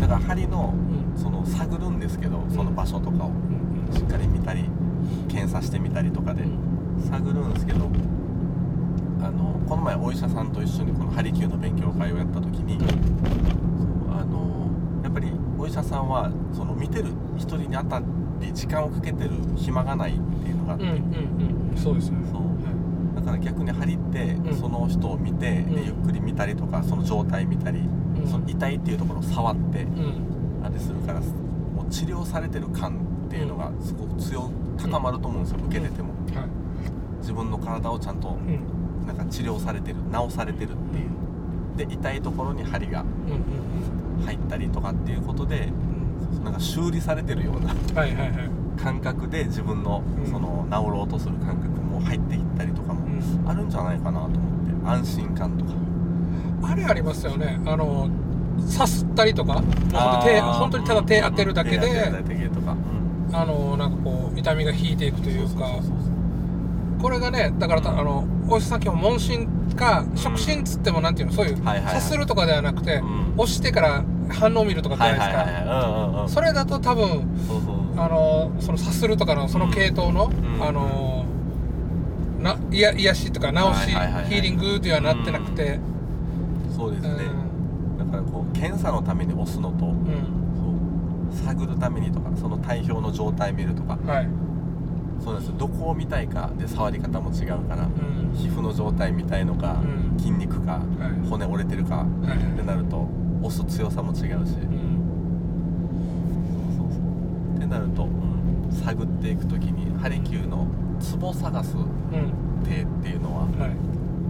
[0.00, 3.94] だから針のうんその探るんですけどその場所とかをうん。
[3.94, 4.64] しっかり見たり
[5.28, 6.44] 検査してみたりとかで
[7.10, 7.88] 探るんですけど
[9.22, 12.78] あのこの前お医者さんと一緒にこのハリキューの勉強会をやった時に
[14.10, 14.70] あの
[15.02, 18.00] やっぱりお医者さんはその見てる一人にあた
[18.40, 20.96] り時間をかけてる暇がないっていうのがあって、うんうんう
[21.46, 22.18] んそうですね。
[22.32, 22.42] そう。
[22.42, 24.54] はだから逆に針ってうん。
[24.56, 25.84] その人を見て、でうん。
[25.84, 28.28] ゆっくり見たりとかその状態見たり、いうん。
[28.28, 30.29] その痛いっていうところを触ってうん
[30.62, 36.08] あれするからもう治療されてる感っていうのがすごく強高まると思うんですよ、受けてても。
[36.34, 36.48] はい。
[37.20, 39.06] 自分の体をちゃんとうん。
[39.06, 41.88] なんか治療されてる治されてるっていう。
[41.88, 43.04] で痛いところに針が
[44.24, 45.68] 入ったりとかっていうことで
[46.36, 46.44] うん。
[46.44, 47.74] なんか修理されてるような
[48.82, 50.30] 感覚で自分のうん。
[50.30, 53.48] その治ろうとする感覚も入っていったりとかもうん。
[53.48, 54.88] あるんじゃないかなと思って。
[54.88, 55.72] 安心感とか。
[56.62, 57.60] あれありますよね。
[57.66, 58.08] あの
[58.60, 59.62] 刺すったりとかもう
[59.94, 60.24] あー。
[60.24, 62.12] 手本当にただ手当てるだけで
[63.32, 65.66] あのなんかこう痛みが引いていくというか。
[67.00, 71.94] これがねだからたあのお医者さん基本問診か触診っつってもなんていうのそういうはいはいはい。
[71.94, 73.34] 刺するとかではなくてうん。
[73.38, 77.26] 押してから反応を見るとかじゃはいないですかそれだと多分
[77.96, 80.62] あのそのさするとかのその系統の、ん。
[80.62, 81.24] あの
[82.40, 83.58] な癒癒しとか治
[83.90, 85.78] し、ヒーリングではなってなくて、
[86.74, 87.16] そうですうん。
[87.18, 87.30] ね、だ
[88.10, 90.04] からこう検査のために押すのとうん
[91.32, 93.96] そう探るためにとかその体表の状態見るとか。
[94.06, 94.28] はい、
[95.22, 95.54] そうですよ。
[95.58, 98.34] どこを見たいかで触り方も違うからうん。
[98.34, 100.18] 皮膚の状態見たいのか、うん。
[100.18, 100.78] 筋肉かは
[101.24, 101.28] い。
[101.28, 102.04] 骨折れてるかは
[102.34, 103.06] いってなると
[103.42, 104.46] 押す強さも違うし、うん。
[106.76, 106.92] そうそう。
[106.92, 106.98] そ
[107.54, 108.30] うってなると、うん
[108.84, 110.66] 探っていく時にハリキューの
[111.00, 112.64] ツボ探すうん。
[112.64, 113.76] 手っていうのははい。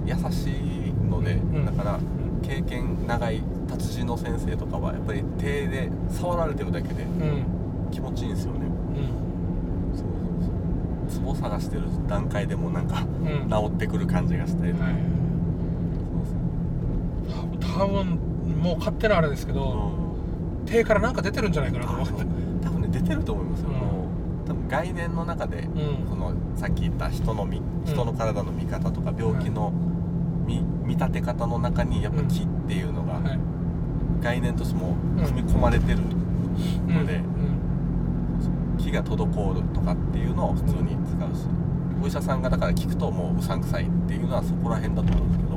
[0.07, 1.67] 優しいので、うん。
[1.67, 1.99] だから
[2.43, 7.91] 経験長い達人の先生とかはやっぱり手で触られてるだけでうん。
[7.91, 8.67] 気持ちいいんですよね。
[8.67, 9.99] うん。
[9.99, 10.13] そうそう
[10.45, 11.11] そう。
[11.11, 13.51] ツボ探してる段階でもなんかうん。
[13.51, 14.75] 治ってくる感じがして、はい。
[17.61, 18.19] 多分
[18.61, 19.93] もう勝手なあれですけそうそうど、
[20.67, 22.25] 手からなんか出てるんじゃないかなと思ってう。
[22.25, 23.75] ん多分ね出てると思いますよ、うん。
[23.75, 23.81] も
[24.45, 26.09] う多分概念の中で、うん。
[26.09, 29.90] そのさっき言った人の見人の体の見方とか病気の見
[30.59, 33.39] 見立て方の中にやっぱ気っていうのがはい。
[34.23, 34.97] 概念としても
[35.27, 38.77] 組み込まれてるので、うん。
[38.79, 41.47] 気が滞るとかっていうのを普通に使うし
[42.03, 45.55] お医者さんがだから聞くともううさんくさいっていうのはそこら辺だと思うんですけど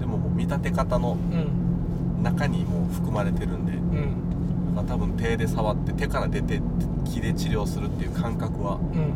[0.00, 2.22] でももう見立て方のうん。
[2.22, 4.74] 中にもう含まれてるんでうん。
[4.74, 6.60] だから多分手で触って手から出て
[7.04, 9.12] 気で治療するっていう感覚はうん。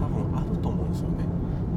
[0.00, 1.24] 多分あると思うんですよね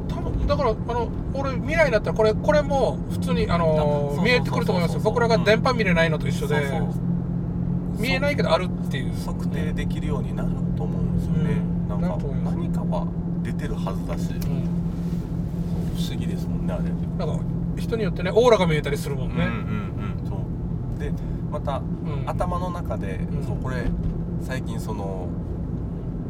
[0.08, 5.00] 多分だからあの俺未来になったらこれこれも普通にあの見えてくると思いますよ。
[5.00, 6.80] 僕らが電波見れないのと一緒で。
[7.98, 9.12] 見えないけどあるっていう。
[9.26, 11.88] 測定できるようになると思うんですよね、うん。
[11.88, 13.08] なんか何かは
[13.42, 14.40] 出てるはずだし、うん。
[15.96, 16.84] 不思議ですもんねあれ。
[17.26, 17.44] なんか
[17.76, 19.44] 人によってねオーラが見えたりするもんね。
[19.46, 21.00] うんうんうんそう。
[21.00, 21.12] で
[21.50, 22.22] また、うん。
[22.28, 23.44] 頭の中で、うん。
[23.44, 23.84] そうこれ
[24.42, 25.28] 最近その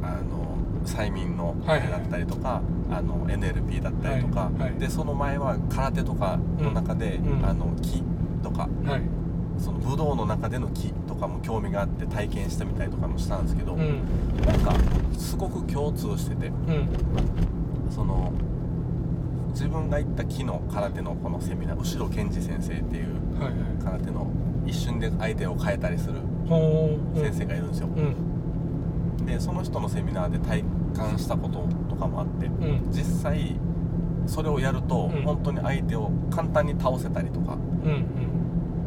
[0.02, 0.37] あの
[0.84, 4.72] 催眠のだったりとか、あの NLP だったりとか、はいはい。
[4.78, 7.46] でその前は空手とかの中で、うんうん。
[7.46, 8.02] あの木
[8.42, 9.02] とかはい。
[9.58, 14.02] その武道の中での木とかも興味があって体験してみたりとかもしたんですけど、うん。
[14.46, 14.72] なんか
[15.18, 16.88] すごく共通しててうん。
[17.90, 18.32] その
[19.50, 23.54] 自分が行った木の空手のこのセミナー後ろ健二先生っていうはいはい。
[23.84, 24.30] 空手の
[24.66, 26.14] 一瞬で相手を変えたりする
[27.14, 28.27] 先生がいるんですよ、うん
[29.28, 30.64] でその人のセミナーで体
[30.96, 32.90] 感したこととかもあってうん。
[32.90, 33.58] 実際
[34.26, 35.22] それをやるとうん。
[35.22, 37.56] 本当に相手を簡単に倒せたりとかう
[37.88, 38.04] ん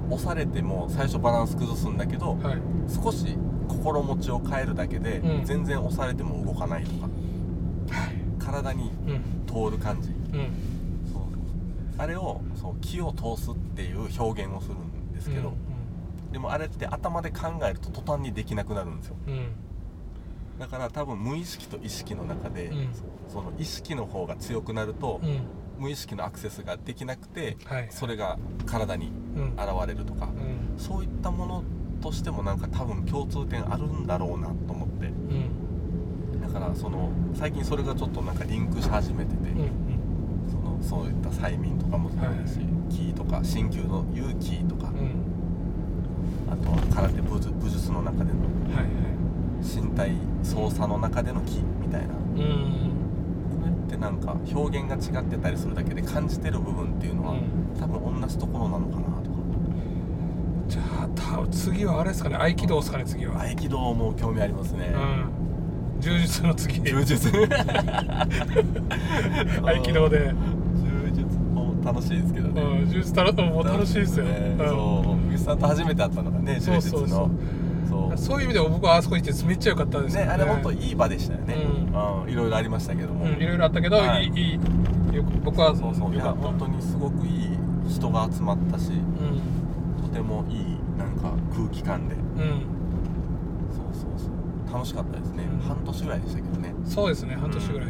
[0.09, 2.57] 押されても最初バランス崩すんだけどうんはい。
[2.89, 3.37] 少し
[3.67, 5.45] 心持ちを変えるだけでうん。
[5.45, 7.09] 全然押されても動かないとかは
[8.07, 8.15] い。
[8.39, 9.21] 体にうん。
[9.45, 10.09] 通る感じ。
[10.09, 10.13] うん。
[11.11, 11.21] そう。
[11.97, 15.53] あれをそう気を通すっていう表現をするんですけど、
[16.31, 19.15] でもあれって頭で考えると途端にできなくなるんですよ。
[19.27, 19.39] うんうん
[20.61, 22.89] だから多分無意識と意識の中で、うん。
[23.27, 25.39] その意識の方が強くなると、うん。
[25.79, 28.37] 無意識のアクセスができなくてはいそれが
[28.67, 29.43] 体にうん。
[29.53, 30.79] 現れるとか、うん。
[30.79, 31.63] そういったもの
[31.99, 35.07] としてもなんか多分共通点あるんだろうなと思って。
[35.07, 36.41] うん。
[36.41, 39.69] だからその最近それがちょっとなんかリンクし始めてて、うん
[40.47, 42.59] そのそういった催眠とかもそうだし、
[42.89, 44.91] キーとか鍼灸の言うキーとか、
[46.51, 48.41] あとは空手武術武術の中での
[48.75, 49.10] はいはい
[49.95, 50.11] 体
[50.43, 52.07] 操作の中での木みたいな。
[52.07, 52.41] こうん。
[53.63, 57.79] れってなんか表現が違ってたりするだけで感じてる部分っていうのは、うん。
[57.79, 59.37] 多分同じところなのかなとか。
[60.67, 62.35] じゃあた次はあれですかね。
[62.37, 63.41] 合気道ですかね次は。
[63.41, 65.99] 合気道も興味ありますね、うん。
[65.99, 66.81] 柔術の次。
[66.81, 67.29] 柔術。
[69.61, 70.33] 合気道で。
[70.75, 72.89] 柔術も楽しいですけどね、うん。
[72.89, 74.55] 柔術たらもう楽しいですよ、ね。
[74.57, 74.67] うん。
[74.67, 75.29] そう。
[75.31, 77.09] 藤さんと初めて会ったのがね柔術のそうそうそう。
[77.09, 77.29] そう
[78.17, 80.31] そういう意味でも僕はあそこ行ってめっちゃ良かったですよね。
[80.31, 84.27] あれ本当いい場でしたよね、ううんいろいろありましたけども、うんいろいろあったけど、はい。
[84.27, 84.29] い、
[85.11, 87.57] いよく僕はそうそういや本当にすごくいい
[87.89, 90.03] 人が集まったしうん。
[90.03, 92.15] とてもいいなんか空気感で。
[92.15, 92.21] うん。
[93.71, 94.73] そうそうそう。
[94.73, 95.59] 楽しかったですね、うん。
[95.59, 96.73] 半年ぐらいでしたけどね。
[96.85, 97.87] そうですね半年ぐらい、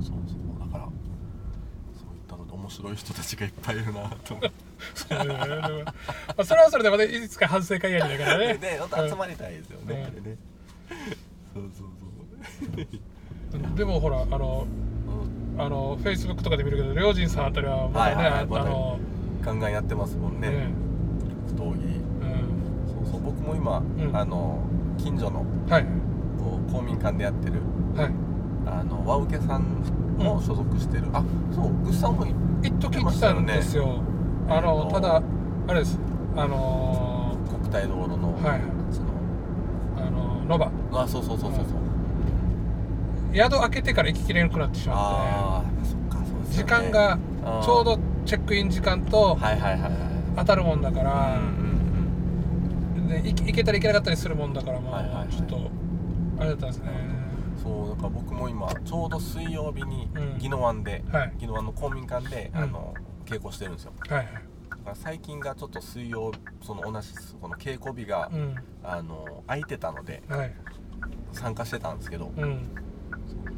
[0.00, 0.60] そうそう。
[0.60, 0.88] だから
[1.94, 4.63] そういったので面白い人たちがいっぱいいるなと思って
[4.94, 5.92] そま
[6.38, 8.54] あそれはそれでまたいつか反省会やりだからね。
[8.54, 10.36] で本当集まりたいですよね、うんあれね。
[11.52, 11.86] そうそう
[13.54, 13.56] う。
[13.66, 18.98] んでもほらあのそう、あのフェイスブックとかで見るけど良人さんあたりはまだね、はいはいあの
[19.42, 20.48] ガンガンやってますもんね。
[20.48, 20.68] ね。
[21.58, 21.84] 格闘技。
[21.84, 23.04] うん。
[23.04, 24.16] そうそう僕も今、ん。
[24.16, 24.62] あの
[24.98, 25.86] 近所のはい。
[26.72, 27.54] 公民館でやってる
[27.94, 28.12] はい。
[28.66, 29.62] あの和受さん
[30.18, 31.22] も所属してる、あ
[31.54, 34.02] そうぐっさんもい一時行ってたんですよ
[34.48, 35.22] あのただ
[35.68, 35.98] あれです。
[36.36, 38.60] あの国体道路の、はい。
[38.94, 39.08] その
[39.96, 40.70] あのノバ。
[40.92, 41.70] あそうそうそうそうそ
[43.32, 46.72] う、宿開けてから行ききれなくなってしまっああそっかそうでて時すよね。
[46.72, 49.90] 間があーちょうどチェックイン時間とはいはいはいはい。
[50.36, 51.40] 当たるもんだかうんら、う
[53.00, 53.08] ん。
[53.08, 55.28] で行け行けたり行けなかったりするもんだからもう、はいはいはい。
[55.28, 55.58] ちょっと
[56.38, 56.90] あれだったんですね。
[57.08, 57.24] うん
[57.62, 60.36] そうだから僕も今ちょうど水曜日にうん。
[60.38, 61.32] 宜野湾で、はい。
[61.40, 62.62] 宜野湾の公民館で、うん。
[62.62, 62.92] あの
[63.24, 63.92] 稽古してるんですよ。
[64.08, 64.26] はいはい。
[64.26, 64.30] だ
[64.76, 68.56] から最近がちょっと水曜その同じこの稽古日が、うん。
[68.82, 70.54] あの空いてたのではい。
[71.32, 72.68] 参加してたんですけど、うん。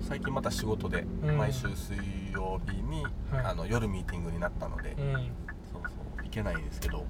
[0.09, 1.37] 最近また仕事でうん。
[1.37, 1.97] 毎週水
[2.33, 3.45] 曜日に、はい。
[3.45, 5.13] あの夜ミーティングになったので、うん。
[5.73, 5.89] そうそ
[6.21, 7.07] う行けないんですけどそう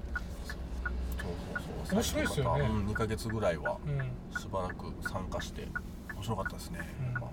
[1.19, 2.61] そうそう面白いですよね。
[2.65, 4.39] うん、2ヶ月ぐらいはうん。
[4.39, 5.67] しばらく参加して
[6.15, 6.79] 面白かったですね、
[7.15, 7.21] うん。
[7.21, 7.27] ま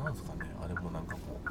[0.00, 1.50] あなんですかねあれもなんかこう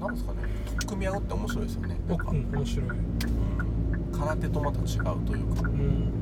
[0.00, 0.38] なんですかね。
[0.86, 1.96] 組み合うって面白いですよね。
[2.08, 2.88] なんか、うんうん面白い。
[2.88, 4.18] うん。
[4.18, 4.86] 空手とまた違う
[5.26, 5.68] というか。
[5.68, 6.12] うん。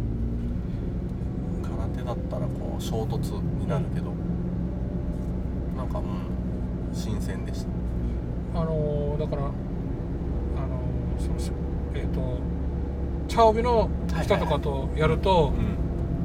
[1.62, 4.12] 空手だったらこう衝突になるけど、
[5.76, 6.05] なんかうん。
[6.93, 8.61] 新鮮でした。
[8.61, 11.53] あのーだからあのーそのせ
[11.95, 12.39] えっ、と
[13.29, 15.79] 茶帯の人とかとやると、ん。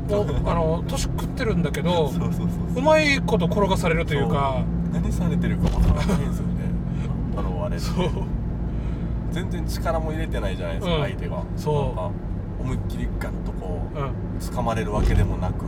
[0.09, 2.79] もうあの年食ってるんだけど そうそうそうそう。
[2.79, 4.63] うまいこと転がされるというか。
[4.91, 6.45] 何されてるかわからないんですよ
[7.65, 8.09] あれってそう。
[9.31, 11.01] 全然力も入れてないじゃないですか、うん。
[11.03, 11.43] 相手が。
[11.57, 11.75] そう。
[11.85, 12.11] なんか
[12.61, 13.97] 思いっきりガッとこう
[14.39, 15.59] 掴まれるわけでもなく。
[15.59, 15.65] こ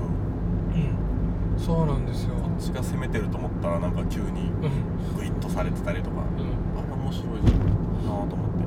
[0.76, 1.60] うん。
[1.60, 2.34] そうなんですよ。
[2.36, 5.18] っちが攻めてると思ったらなんか急にうん。
[5.18, 6.18] グイッとされてたりとか。
[6.18, 6.80] うん。
[6.80, 8.66] あれ面白いなと思って。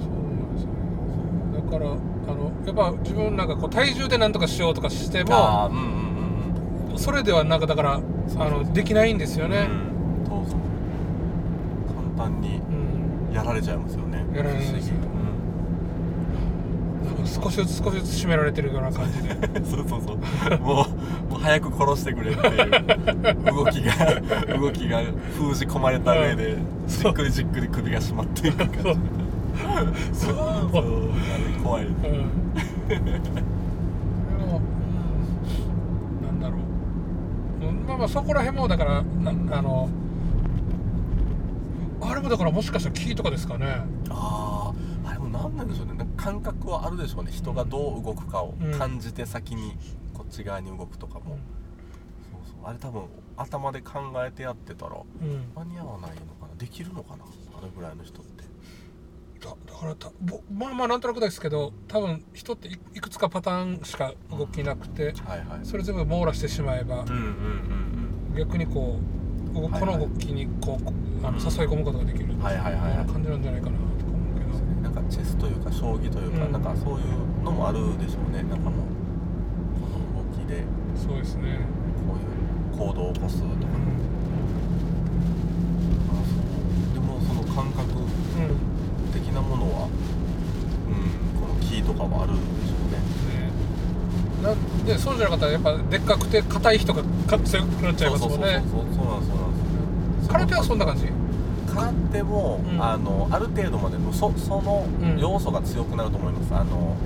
[0.00, 1.70] そうなんですよね。
[1.70, 5.82] だからあのやっぱ自分なんかこう体重でなんとかしようとかしてもああうんうん
[6.92, 8.64] うんそれではなんかだからあそうそうそう。
[8.64, 9.68] のできないんですよね。
[9.70, 9.89] うん
[12.30, 12.60] 簡単に
[13.28, 13.34] うん。
[13.34, 14.24] やられちゃいますよね。
[14.34, 14.96] やられるんですよ。
[14.96, 15.14] 不思
[17.16, 17.24] なん。
[17.24, 19.30] か少しずつ少しずつ締められてるような感じで。
[19.64, 20.58] そうそうそう。
[20.60, 24.20] もうもう早く殺してくれっていう動きが
[24.58, 25.00] 動きが
[25.38, 26.56] 封じ込まれた上で
[26.86, 28.82] じっくりじっくり首が締まっていく感じ。
[28.82, 28.96] そう。
[30.12, 31.10] そう。
[31.62, 31.84] 怖い。
[31.84, 31.92] です
[37.60, 39.88] うんまあまあそこら辺もだからなあの
[42.10, 43.82] あれもだからもしかしたら木とかですかね。
[44.10, 44.72] あ
[45.04, 46.06] ああれも何なんでしょうね。
[46.16, 47.30] 感覚はあるでしょうね。
[47.30, 49.76] 人がどう動くかをうん感じて先に
[50.12, 51.38] こっち側に動くとかも、
[52.32, 52.68] そうそう。
[52.68, 53.04] あれ多分
[53.36, 55.52] 頭で考えてやってたらうん。
[55.54, 56.54] 間に合わないのかな。
[56.58, 57.24] できるのかな？
[57.24, 58.44] あれぐらいの人って。
[59.40, 65.64] だだからたぼまあまあなんとなくですけど多分人っていいくつかパターンしか動きなくて、はいはい。
[65.64, 67.18] それ全部網羅してしまえばうんうんう
[68.32, 68.34] ん。
[68.36, 70.92] 逆にこうこの動きにこうこ
[71.22, 73.06] あの誘い込むことができるはいはいはいはい。
[73.06, 74.58] 感じなんじゃないかなとか思うけど。
[74.58, 76.52] うんなんかチェスというか将棋というか、うん。
[76.52, 78.42] なんかそういうのもあるでしょうね。
[78.44, 78.84] なんかもう
[79.80, 80.64] この動きで。
[80.96, 81.60] そうですね。
[82.08, 83.60] こういう行動を起こすとか、うん。
[86.08, 86.94] あそう。
[86.94, 88.70] でもその感覚うん。
[89.12, 92.79] 的なものは、うん、このキーとかはあるんでしょう
[94.42, 98.62] なでそうじゃなかったらやっぱでっかくて硬い人が強くなっちゃいますもんね。
[98.70, 101.06] そうそうそうそうそうなんです空手はそんな感じ
[101.74, 104.86] 空手も、うんあのある程度までのそその
[105.18, 106.96] 要素が強くなると思います、あの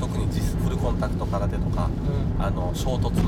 [0.00, 0.26] 特に
[0.62, 1.90] フルコンタクト空手とか
[2.38, 3.22] うんあの衝突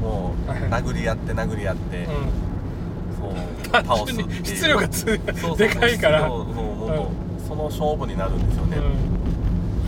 [0.00, 2.48] もう殴り合って殴り合って、うん
[3.18, 3.34] そう
[3.72, 5.18] 倒すっていう質量がつで
[5.68, 9.17] かいからそうそうもうその勝負になるんですよね、うん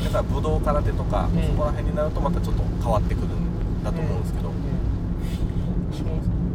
[0.04, 4.50] だから武道空手とか、うんそこら辺になるとまたちょっと変わってくるんだと思うんですけど、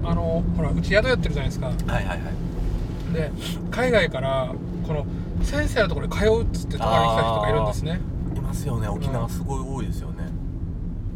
[0.03, 1.67] あのほらうち宿やってるじゃないですか。
[1.67, 3.13] はいはいはい。
[3.13, 3.31] で
[3.71, 4.53] 海外から
[4.85, 5.05] この
[5.43, 8.01] 先生のところに通うっつって泊まりに来た人がいるんですね。
[8.35, 8.87] いますよね。
[8.87, 10.29] 沖縄すごい多いですよね、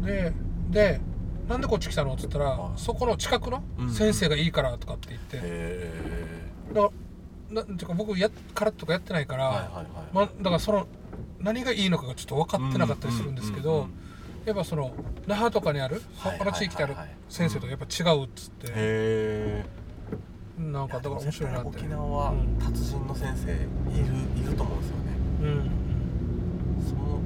[0.04, 0.32] で
[0.70, 1.00] で
[1.48, 5.92] なんでこっち来たのっつったらはいそこの近くのうん先生がいいからとかって言って、へ
[6.72, 6.90] だか
[7.52, 10.86] らなんていうか僕や空手とかやってないから、えはいはいはい、まあ、だからその
[11.40, 14.10] 何がいいのかがちょっと分かってなかったりするんですけどうんうんうんうん
[14.46, 14.90] やっぱその
[15.26, 16.96] 那覇とかにあるはい他の地域にある
[17.28, 19.64] 先生とやっぱ違うっつって、へえ
[20.58, 21.68] なんかだから面白いなって。
[21.68, 22.58] 沖縄はうん。
[22.58, 23.60] 達人の先生いる
[24.42, 25.02] いると思うんですよね。
[25.42, 25.70] うん
[26.88, 27.20] その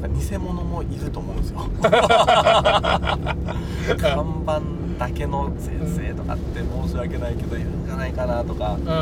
[0.00, 1.58] なんか偽物もいると思うんですよ。
[3.98, 4.62] 看板
[4.98, 8.74] だけの先生とかって申し訳ないけどいるんじゃないかなとか。
[8.74, 8.86] うんうん。
[8.86, 8.96] そう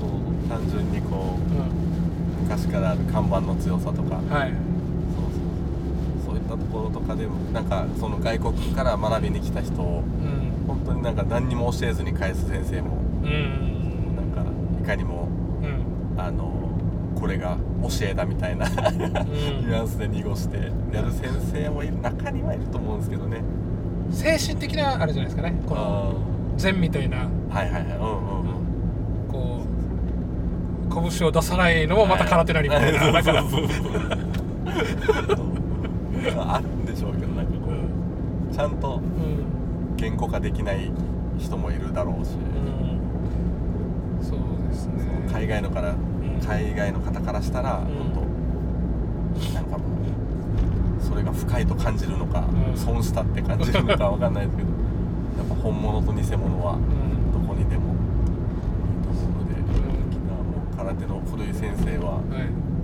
[0.00, 0.48] そう。
[0.48, 1.81] 単純にこううん
[2.52, 4.16] 昔からある看板の強さとか。
[4.16, 4.50] はい。
[6.24, 6.32] そうそう。
[6.32, 10.66] そういったところとかでもなんかその外国から学びに来た人をうん。
[10.66, 14.16] 本当になんか何にも教えずに返す先生もうん。
[14.16, 14.44] なんか
[14.82, 15.28] いかにも
[15.62, 16.20] うん。
[16.20, 16.52] あの
[17.18, 20.58] これが教えだみたいなニュアンスで濁して
[20.92, 23.42] やる先生もいる中にはいると思うんですけどね。
[24.10, 25.54] 精神的なあれじゃないですかね。
[25.66, 26.14] この
[26.56, 27.18] あ禅みたいな。
[27.18, 27.96] ーはいはいはい。
[27.96, 28.51] うんうん
[30.92, 33.22] 拳を出さないのもまた空手なりみたいなだ。
[33.22, 33.72] か らそうそうそう。
[36.46, 37.58] あるんでしょうけどなんかこ
[38.50, 39.02] うちゃんとうん。
[39.96, 40.90] 言語化できない
[41.38, 44.24] 人もいるだろうし、うん。
[44.24, 44.38] そう
[44.68, 45.28] ですね。
[45.32, 45.96] 海外のからん。
[46.44, 47.76] 海外の方からしたら、ん。
[47.84, 48.20] 本当
[49.54, 49.82] なんかもう
[51.04, 52.76] それが深いと感じるのか、うん。
[52.76, 54.68] 損したって感じるのかわかんないですけど
[55.38, 57.32] やっぱ本物と偽物はうん。
[57.32, 57.98] どこにでもいい
[59.04, 59.58] と思うので、ん
[60.08, 62.22] 沖縄も空手の古い先生は、はい。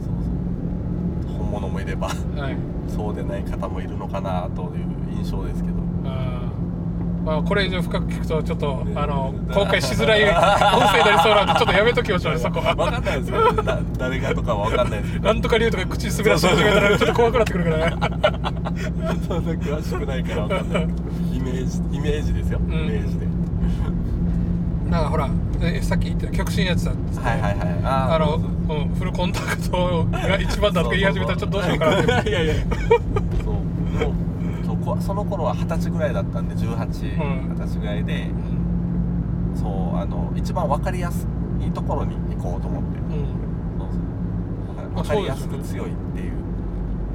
[0.00, 0.14] そう
[1.26, 2.14] そう本物もいればは
[2.50, 2.56] い。
[2.88, 5.78] そうでない方もいるのかなという印象ですけど。
[7.24, 12.74] まあこれ以上深く聞くとちょっとねあの公開しづらい 音声になりそうなんでちょっっとやめときましょうねそこは。
[12.74, 15.24] 分かんないですよだ誰がとかは分かんないですけど。
[15.26, 17.76] なんとか竜とか口滑らし始めたらちょっと怖くなってくるから。
[17.76, 17.96] ね
[19.28, 20.82] そんな詳しくないから分かんない
[21.34, 22.62] イメージイメージですよ、ん。
[22.62, 23.26] イメージで。
[24.88, 25.28] なんかほら
[25.62, 27.28] えさっき言った極真やつだっつって。
[27.28, 27.68] はいはいはい。
[27.84, 32.30] あーあのそうんフルコンタクトが一番だとか言い始めたらちょっとどうしようかなって。
[32.30, 32.54] いやいや。
[32.54, 34.14] そうでも
[34.64, 38.30] そうこその頃は二十歳ぐらいだったんで18ん二十歳ぐらいで
[39.54, 41.26] そうあの一番分かりやす
[41.66, 42.98] いところに行こうと思って。
[42.98, 43.14] うん。
[43.78, 43.96] そうそ
[44.82, 44.94] う。
[44.94, 46.32] 分かりやすく強いっていう。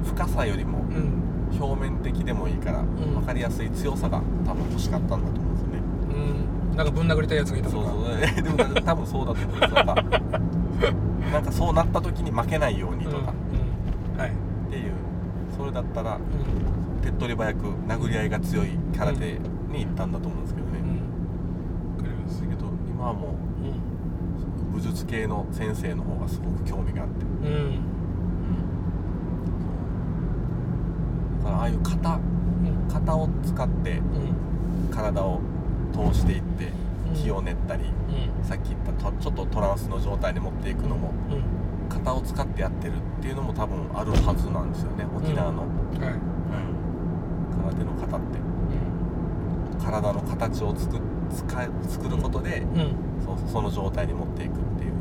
[0.04, 1.24] 深さよりもうん。
[1.58, 2.86] 表面的でもいいから、ん。
[2.96, 5.43] 分かりやすい強さが多分欲しかったんだと思う
[6.76, 7.94] なんかぶん殴りたいやつがいたそうそう。
[8.20, 9.60] えでもなんか多分そうだと思う。
[9.60, 9.94] なんか。
[11.32, 13.16] なんかそうなった時に負けないようにとか。
[13.16, 13.24] うん
[14.14, 14.30] うんはい。
[14.30, 14.92] っていう。
[15.56, 16.18] それだったらう
[17.00, 19.38] 手っ取り早く殴り合いが強い空手
[19.70, 20.88] に行ったんだと思うんですけどね、んうん。
[20.90, 22.40] わかります。
[22.42, 27.24] だけど今はもうんう武術系の先生の方がすごく興味があって。
[27.24, 27.80] うん。
[31.38, 32.10] だからああいう型。
[32.14, 32.88] うん。
[32.88, 34.90] 型を使ってうん。
[34.90, 35.40] 体を
[35.94, 36.72] 通していって
[37.08, 37.14] うん。
[37.14, 38.44] 気を練ったり、うん。
[38.44, 41.88] さっき言ったとちょっとトランスの状態に持っていくのもうん。
[41.88, 45.70] 型を使ってやってるっていうのも多分あるはずなんですよね沖縄の、はい。
[47.62, 48.44] 空手の型って。
[49.84, 50.98] 体の形を作
[51.30, 52.62] 作ることで、
[53.24, 54.92] そうその状態に持っていくっていう。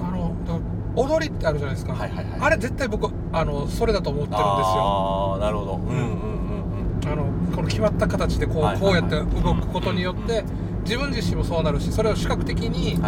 [0.00, 0.58] あのだ
[0.96, 1.96] 踊りってあるじゃないですか、
[2.40, 4.46] あれ絶対僕あのそれだと思ってるんですよ。
[4.48, 5.74] ああなるほど。
[5.76, 7.08] うんうんうんうん。
[7.08, 7.24] あの
[7.54, 10.44] この決まった形でこう,、こうやって動くことによって、
[10.84, 12.98] 自分自身もそうなるしそれを視覚的に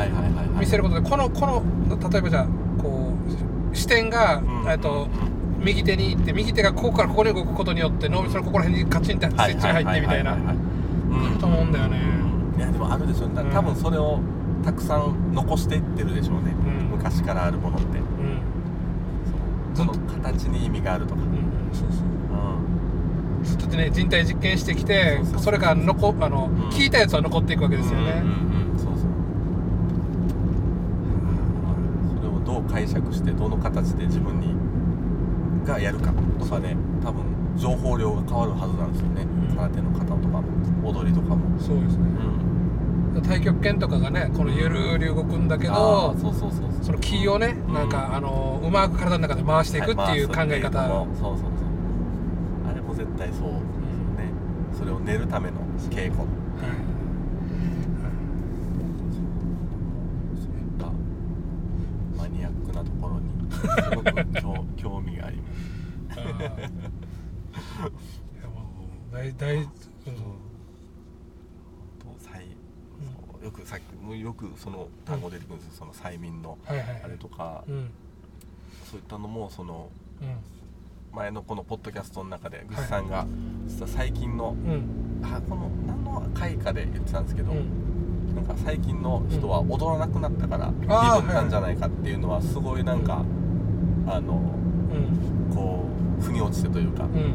[0.58, 1.62] 見せることでこのこの
[2.10, 2.46] 例えばじゃあ
[2.82, 3.12] こ
[3.72, 5.08] う視点が、うんえっと
[5.58, 10.36] 右手に行って右手がここからここに動くことによって脳みそのここら辺にカチンってスイッチが入ってみたいな。
[11.40, 11.98] と思うんだよね。
[12.56, 13.26] いやでもあるでしょ。
[13.26, 13.50] うねうん。
[13.50, 14.20] 多分それを
[14.64, 16.88] たくさん残していってるでしょうね、うん。
[16.90, 17.98] 昔からあるものって。
[17.98, 18.40] うん。
[19.74, 21.28] その形に意味があるとか、うん。
[21.72, 22.15] そうそう
[23.52, 26.68] うんちょっとね人体実験してきてそれが残あの、ん。
[26.70, 28.30] 聞いたやつは残っていくわけですよね、うんう
[28.68, 28.78] んうん。
[28.78, 28.96] そうそう。
[32.16, 34.54] それをどう解釈してどの形で自分に
[35.66, 37.24] がやるかとかで多分
[37.56, 39.56] 情報量が変わるはずなんですよね、うん。
[39.56, 40.44] 空手の型とかも
[40.90, 42.04] 踊りとかも、そうですね。
[43.14, 46.70] うん、太極拳とかがねこのゆるり動くんだけあどうそうそうそう。
[46.82, 47.88] その気をねうんなん。
[47.88, 50.88] かあのうまく体の中で回していくっていう考え方、はい
[51.18, 51.50] そうそう
[53.06, 53.56] 絶対そうですよね。
[54.76, 56.26] それを練るための稽古そう
[60.58, 60.86] いった
[62.16, 65.60] マニアックなところにすごく興興味があります。
[66.18, 66.28] いや
[68.48, 68.54] も
[69.12, 69.14] う。
[69.14, 69.68] 大大、う
[73.44, 73.82] よくさっき
[74.20, 77.02] よくその単語出てくるんですよ、その催眠のはいはいはい。
[77.04, 77.90] あれとか、うん。
[78.84, 79.90] そういったのもその
[80.20, 80.36] うん
[81.16, 83.26] 前のこのポッドキャストの中でぐさんが
[83.66, 85.06] 実は最近のうん。
[85.22, 88.34] あこの何の回かで言ってたんですけど、うん。
[88.34, 90.88] なんか最近の人は踊らなくなったから鈍っ
[91.32, 93.24] たんじゃないかっていうのはすごいなんか、
[94.06, 95.56] あのうん。
[95.56, 95.86] こ
[96.20, 97.34] う腑に落ちてというか、うん。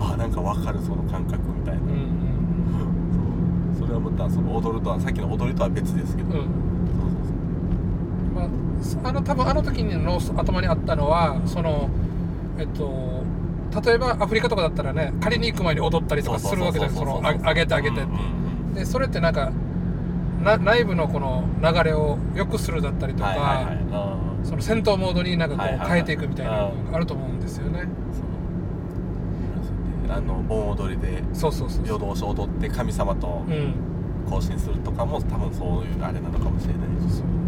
[0.00, 3.86] あなんか分かるその感覚みたいな、うんうんそう。
[3.86, 6.34] それはまたその踊るとはさっきの踊りとは別ですけど、うん。
[6.34, 6.46] そう
[8.82, 11.90] そうまあ、あの多分あの時の頭にあったのはその
[12.58, 13.24] えっと
[13.84, 18.02] 例えばアフリカとかだったらね借りに行く前に踊ったりとかするわけじゃないですかそのあ上げて上げてって。
[18.02, 18.46] うんうん
[18.76, 19.50] でそれってなんか
[20.44, 23.76] な内部のこの流れを良くするだったりうんとか、はいはいはい。
[23.90, 27.88] あその戦闘モードになんかこう変えていくみたいなのがあると思うんですよね、
[30.08, 33.74] あの盆踊りでそうそうそう夜通し踊って神様とうん。
[34.30, 37.26] 交信するとかも多分そういうあれなのかもしれないしそう。
[37.26, 37.45] 文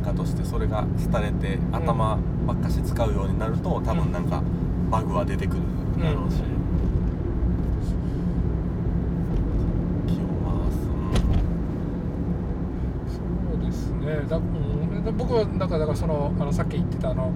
[0.00, 4.42] 化としてそれが廃れて頭ばっかし使うようになると多分なんか
[4.90, 5.62] バグは出てくる
[6.02, 6.60] だろうし、ね。
[14.28, 17.32] だ、うん、で僕はだからだからそのあのさっき言ってたあの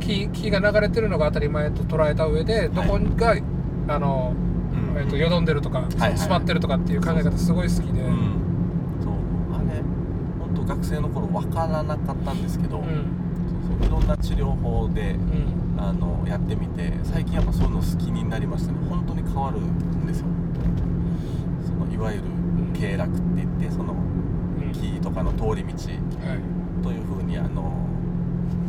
[0.00, 3.36] 気気が流れてるのが当たり前と捉えた上でどこが、
[3.88, 4.34] あの、
[4.94, 5.00] うん。
[5.00, 5.90] えっとよどんでるとか、はい。
[6.12, 8.43] 詰まってるとかっていう考え方すごい好きで、うん
[10.66, 12.84] 学生の頃分からなかったんですけど、うん。
[13.68, 15.64] そうそういろんな治療法でうん。
[15.76, 18.78] あのやってみて最近やっぱそういうの好きになりましたね。
[18.88, 20.26] 本当に変わるんですよ。
[21.66, 22.24] そのいわゆる
[22.74, 23.96] 経絡って言ってそのう
[24.64, 24.72] ん。
[24.72, 26.82] 木とかの通り道はい。
[26.82, 27.72] というふうにあの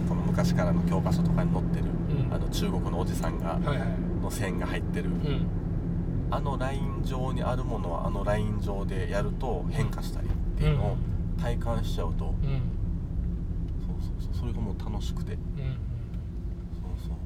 [0.10, 2.34] この昔からの教科書とかに載ってる、うん。
[2.34, 3.88] あの中国のおじさんがはいはい。
[4.22, 5.48] の線が入ってる、うん。
[6.32, 10.98] あのライン上にあるものはあのライン上でやると変化したりっていうのを
[11.42, 12.62] 体感しちゃうと、うん。
[13.86, 14.40] そうそうそう。
[14.42, 15.34] それがもう楽しくて。
[15.34, 17.18] うんそうそう。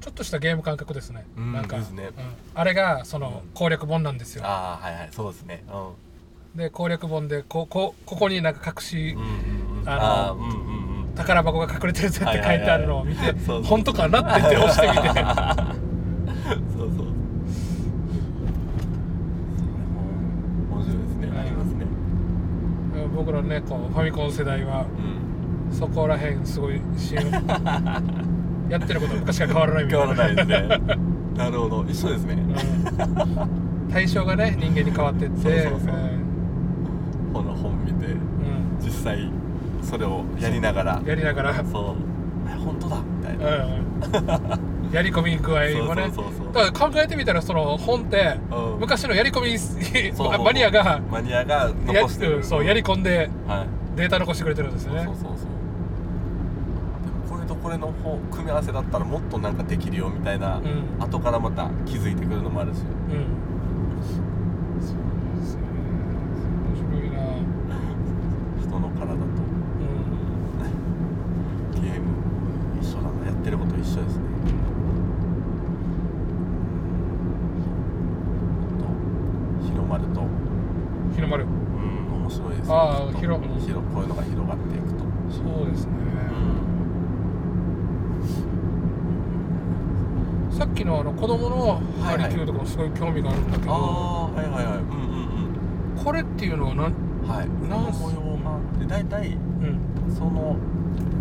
[0.00, 1.78] ちょっとしたゲーム感覚ですね、うんなんか。
[1.78, 1.84] ね。
[1.86, 2.12] うん。
[2.54, 3.50] あれがそのうん。
[3.54, 5.08] 攻略本なんですよ、ああはいはい。
[5.12, 5.64] そうですね。
[5.68, 9.88] うで攻略本でここここになんか隠し、んうんうんうん。
[9.88, 11.14] あのうんうんうん。
[11.14, 13.62] 宝箱が隠れてるぜって書いてあるのを見て、はいはい。
[13.62, 15.24] 本当かなって言って押してみて。
[16.44, 17.08] そうそうそれ
[19.88, 20.02] も
[20.70, 21.86] 面白いですねはいありますね
[23.14, 24.84] 僕らねこうファミコン世代はう
[25.70, 25.74] ん。
[25.74, 27.14] そこら辺すごいし
[28.68, 30.06] やってることは昔から変わらないみたいな。
[30.06, 30.98] 変わらないですね。
[31.36, 31.84] なるほど。
[31.88, 32.34] 一緒ですね。
[32.34, 33.92] うん。
[33.92, 35.40] 対象がね人間に変わってって。
[35.40, 35.94] そうそうそう。
[35.96, 36.18] え
[37.32, 38.18] 本の本見てーうん。
[38.80, 39.28] 実際
[39.82, 41.02] それをやりながら。
[41.04, 41.94] やりながら、うんそう。
[42.48, 42.96] え本当だ。
[43.20, 44.58] みたいな
[44.94, 46.08] やり込み具合もね。
[46.52, 48.80] だから考えてみたらその本ってうん。
[48.80, 49.58] 昔のやり込み
[50.44, 52.44] マニアがマニアがや残してる。
[52.44, 53.66] そうやり込んではい。
[53.96, 55.02] データ残してくれてるんですよね。
[55.04, 55.36] そうそうそう。
[57.28, 61.02] これとこれの方組み合わせだったらもっとなんかできるよみたいな、うん。
[61.02, 62.78] 後からまた気づいてくるのもあるし。
[62.78, 62.84] うん
[64.80, 64.96] そう
[65.40, 65.62] ですね。
[66.70, 67.16] 面白いな。
[68.62, 69.16] 人の体と。
[69.16, 69.18] う
[71.80, 71.82] ん。
[71.82, 72.06] ゲーム
[72.80, 73.26] 一緒だな。
[73.26, 74.24] やってること一緒ですね
[78.78, 80.20] と広まると
[81.14, 81.50] 日の丸うん
[82.22, 86.00] 面白いですねあーきっと広広こういうのが広がっていくとそうですね、う
[86.40, 86.54] ん
[90.54, 94.76] さっきのあの子供のハリキューとかもすごい興味があるんだけど、ああはいはいはい。
[94.76, 97.48] うんうんこれっていうのは何うんはい。
[97.68, 100.14] なんこの模様がで大体うん。
[100.14, 100.56] その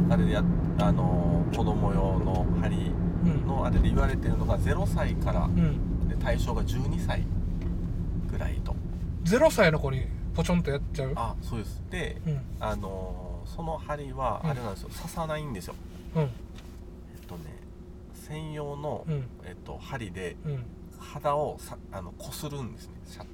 [0.09, 0.43] あれでや
[0.79, 2.91] あの子供用の針
[3.25, 3.47] うん。
[3.47, 6.07] のあれで言われてるのが0歳からうん。
[6.09, 7.23] で対象が12歳
[8.29, 8.75] ぐらいと。
[9.23, 10.05] 0歳の子に
[10.35, 11.13] ポチョンとやっちゃう？
[11.15, 11.81] あそうです。
[11.89, 12.41] でうん。
[12.59, 14.49] あのその針はうん。
[14.51, 15.75] あれなんですよ、刺さないんですよ。
[16.15, 16.21] うん。
[16.23, 16.29] えっ
[17.27, 17.62] とね
[18.27, 19.29] 専用の、うん。
[19.43, 20.51] えっと、針でうん。
[20.53, 20.57] へ
[20.99, 23.29] 肌をさあの擦るんですねシャッて。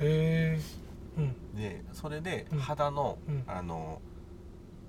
[0.00, 0.60] え
[1.16, 1.56] うん。
[1.56, 2.58] でそれでうん。
[2.58, 3.44] 肌の、うん。
[3.46, 4.00] あの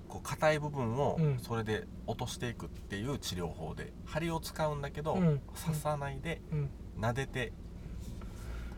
[0.08, 1.38] こう硬い部分をうん。
[1.40, 5.40] それで落としていくっていう治療法で針を使うんだけど、うん。
[5.60, 6.70] 刺さないでうん。
[7.00, 7.52] 撫でて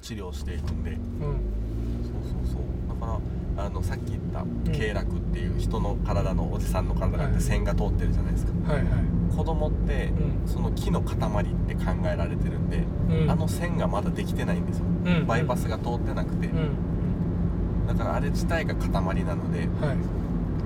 [0.00, 0.92] 治療していくんで。
[0.92, 1.00] うん。
[2.02, 2.62] そうそうそう。
[2.88, 3.20] だから
[3.56, 8.52] あのさっき言った経絡っていう人の体のおじさんの体があって線が通ってるじゃないですか。
[8.72, 9.36] はいはい。
[9.36, 10.06] 子供って
[10.44, 10.48] うん。
[10.48, 11.18] その木の塊っ
[11.68, 13.30] て考えられてるんでうん。
[13.30, 14.84] あの線がまだできてないんですよ。
[15.06, 15.26] うん。
[15.26, 16.46] バイパスが通ってなくて。
[16.48, 17.86] うん。
[17.86, 18.90] だからあれ自体が塊
[19.24, 19.96] なのではい。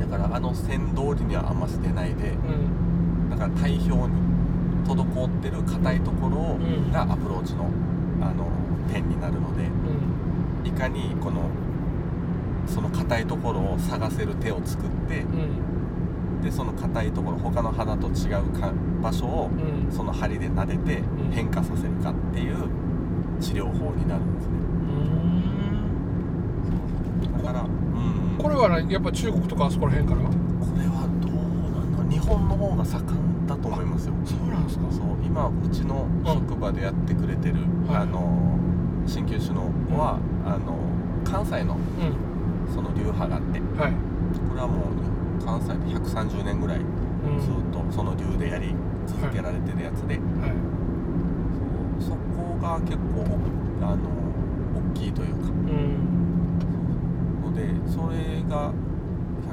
[0.01, 2.37] だからあの線通りにはあんまし出ないでう
[3.27, 3.31] ん。
[3.31, 4.21] だから体表に
[4.87, 6.93] 滞ってる硬いところうん。
[6.93, 7.65] がアプローチの
[8.21, 8.47] あの
[8.93, 10.67] 点になるのでうん。
[10.67, 11.43] いかにこの
[12.67, 16.43] その硬いところを探せる手を作ってうん。
[16.43, 19.93] でその硬いところ他の肌と違うか場所をうん。
[19.93, 21.05] その針で撫でてん。
[21.33, 22.57] 変化させるかっていう
[23.41, 24.53] 治療法になるんですね。
[27.23, 27.43] うん。
[27.43, 27.69] だから、うん
[28.33, 30.21] うん、これはねやっぱ中国とかあそこら辺から？
[30.23, 30.35] こ
[30.77, 31.33] れはどう
[31.95, 34.15] なんだ日本の方が盛んだと思いますよ。
[34.25, 34.85] そうなんですか？
[34.91, 35.05] そう。
[35.25, 37.57] 今うちの職場でやってくれてる、
[37.87, 38.03] はい。
[38.03, 38.59] あの
[39.07, 40.79] 鍼灸師の子は、あの
[41.25, 41.81] 関西のうん
[42.73, 43.61] その流派があって。
[43.61, 43.93] はい。
[44.49, 47.41] これはもう関西で130年ぐらいうん。
[47.41, 48.75] ずっとその流でやり
[49.07, 50.53] 続けられてるやつで、はい。
[52.01, 53.25] そうそこが結構
[53.83, 54.09] あの
[54.75, 55.49] 大きいというか。
[55.49, 55.99] うん。
[57.43, 58.73] のでそれが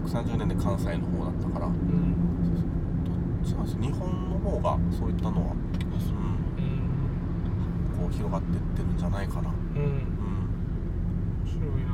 [0.06, 1.68] 130年で関西の方だったから。
[1.68, 1.74] うん。
[3.04, 3.78] どっちなんです？
[3.80, 5.56] 日本の方がそういったのは、う。
[5.56, 6.74] ん、うん。
[8.00, 9.84] こう広がっていってるんじゃないかな、うん。
[9.84, 9.90] うん、
[11.44, 11.94] 面白いな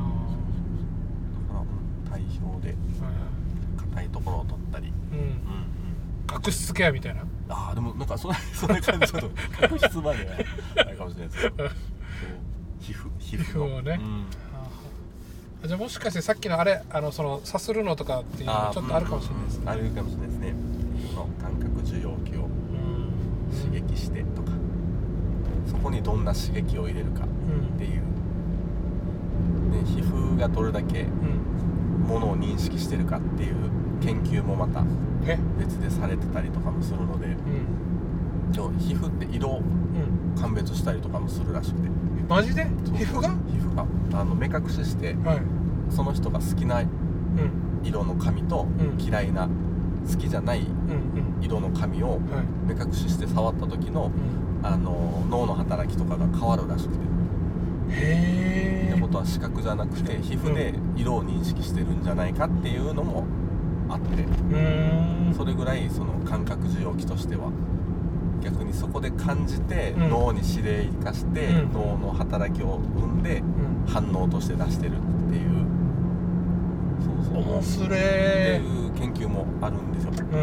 [2.41, 2.77] 表では
[3.77, 5.17] 硬いところを取ったり、いうん。
[5.17, 5.34] うんうん、
[6.27, 7.23] 角質ケアみたいな。
[7.49, 10.36] ああでもなんかそれ そんな感じちょっと角質までは
[10.86, 11.69] ないかもしれないですけど
[12.80, 13.99] 皮膚皮膚をね。
[13.99, 14.25] うん。
[15.63, 19.63] あじゃあもしかしてさっきのあれあのそのさするのとかっていうのちょっとあるかもしれないですね。
[19.63, 19.69] うんうん。
[19.69, 20.53] あるかもしれないですね。
[21.15, 23.71] の感覚受容器をうん。
[23.71, 24.49] 刺激してとか。
[25.69, 28.01] そこにどんな刺激を入れるかうんっていう、
[29.71, 31.59] ね、皮膚がどれだけうん
[32.10, 33.55] ものを認識してるかっていう
[34.01, 34.84] 研究もまた
[35.28, 35.38] え？
[35.60, 38.80] 別でされてたりとかもするのでうん。
[38.80, 40.36] 皮膚って色うん。
[40.36, 41.89] 鑑別したりとかもするらしくて。
[42.28, 42.64] マジで？
[42.64, 43.30] 皮膚が？
[43.30, 43.86] 皮膚が？
[44.20, 45.41] あの目隠ししてはい。
[45.91, 46.89] その人が好きなうん。
[47.84, 48.99] 色の髪とうん。
[48.99, 49.47] 嫌いな
[50.10, 50.68] 好きじゃないうん
[51.38, 51.43] うん。
[51.43, 52.20] 色の髪をはい。
[52.66, 54.66] 目隠しして触った時のうん。
[54.66, 56.99] あの脳の働きとかが変わるらしくて
[57.89, 63.25] ってことは視覚じゃなくて皮膚で色を認識してるんじゃないかっていうのも
[63.89, 64.25] あって。
[65.35, 67.51] それぐらいその感覚受容器としては。
[68.41, 70.09] 逆にそこで感じてうん。
[70.09, 71.74] 脳に指令化してうん。
[71.74, 73.86] 脳の働きを生んでうん。
[73.86, 74.95] 反応として出してるっ
[75.29, 75.66] ていう。
[77.03, 77.53] そうそう。
[77.53, 80.39] 面白っていいう研究もあるんですよ、うん。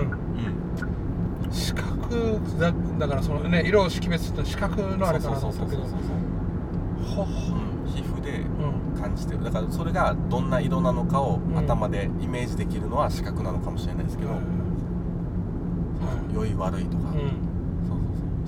[1.46, 5.82] うん、視覚だだからそのね色を識別って視覚のあれかなと思ったけど。
[5.82, 6.18] そうそうそうそうほほう。
[6.22, 6.25] ん
[7.24, 8.42] 皮膚でう
[8.98, 9.00] ん。
[9.00, 9.44] 感じてる。
[9.44, 11.58] だからそれがどんな色なのかをうん。
[11.58, 14.40] 頭でイメージできるのは視覚なのかもしれないですけど、はい
[16.34, 17.16] 良い悪いとか、うん。
[17.86, 17.98] そう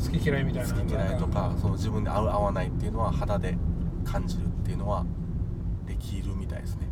[0.02, 0.68] そう好き嫌いみたいな。
[0.68, 3.56] そう好き嫌いとかその自分で合う合わないっていうのは肌で
[4.04, 5.06] 感じるっていうのは
[5.86, 6.88] できるみたいですね、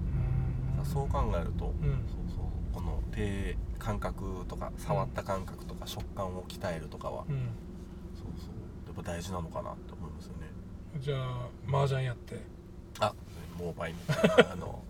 [0.79, 0.85] うん。
[0.85, 2.05] そう考えると、うん。
[2.07, 2.47] そうそう。
[2.73, 7.37] この手感覚とか触った感覚とか食感を鍛えるとかは、うん。
[8.15, 8.51] そうそう。
[8.87, 9.96] やっぱ大事なのかなって思いますよね
[11.01, 12.37] じゃあ麻雀やって。
[13.01, 13.13] あ
[13.59, 14.83] モーバイみたいなあの。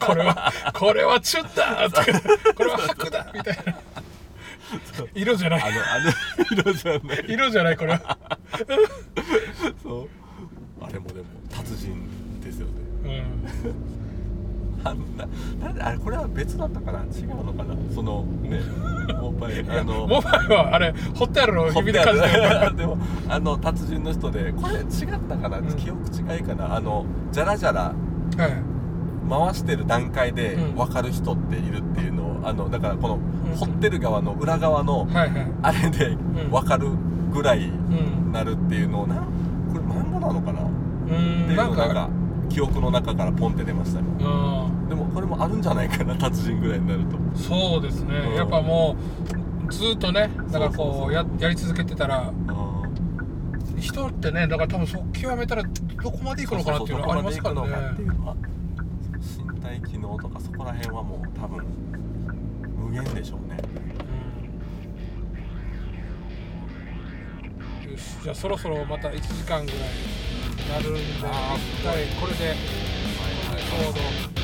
[0.00, 3.74] これはこれはチュッだと かこれは白だみたいな。
[5.14, 5.62] 色じゃない。
[5.62, 7.24] あのあの色じゃない。
[7.28, 8.18] 色じゃないこれは。
[9.82, 10.08] そう。
[10.82, 12.66] あれもでも達人ですよ
[13.02, 13.24] ね。
[13.64, 13.99] うん
[14.82, 15.26] あんな
[15.66, 17.00] なんであれこれは別だったかな？
[17.00, 17.74] 違うのかな？
[17.94, 18.60] そのね
[19.20, 22.98] モーバイあのモバイはあれ掘ってあるのを指で感じてる でも
[23.28, 24.84] あの達人の人でこれ違っ
[25.28, 25.66] たかな、うん。
[25.74, 26.74] 記憶違いかな？
[26.76, 28.52] あのじゃらじゃらはい。
[29.28, 30.74] 回してる段階でうん。
[30.76, 33.56] 分かる人っているっていうのを、あのだからこのうん。
[33.56, 35.30] 掘ってる側の裏側のはいはい。
[35.62, 36.50] あれでん。
[36.50, 36.88] 分かる
[37.32, 38.32] ぐらいうん。
[38.32, 39.22] なるっていうのをなこ
[39.74, 40.62] れ漫画なのかな？
[40.62, 40.64] っ
[41.06, 42.08] うていうのなんか
[42.50, 44.88] 記憶の中からポンって出ましたようん。
[44.88, 47.16] でもこれもあるんじゃないかな達人ぐらいになると。
[47.38, 48.34] そうですね、うん。
[48.34, 48.96] やっぱも
[49.68, 52.82] うずっとねだからこうややり続けてたらあ
[53.78, 57.68] 人ってねだから多分そう極めたらどこまでいくのかなっていうのはありますからね。
[59.20, 61.64] 身体機能とかそこら辺はもう多分
[62.76, 63.56] 無限でしょうね。
[67.86, 67.92] うん。
[67.92, 68.16] よし。
[68.22, 69.80] じゃあそろそろまた1時間ぐらい。
[69.80, 71.00] になるんで
[72.20, 73.94] これでちょう
[74.34, 74.39] ど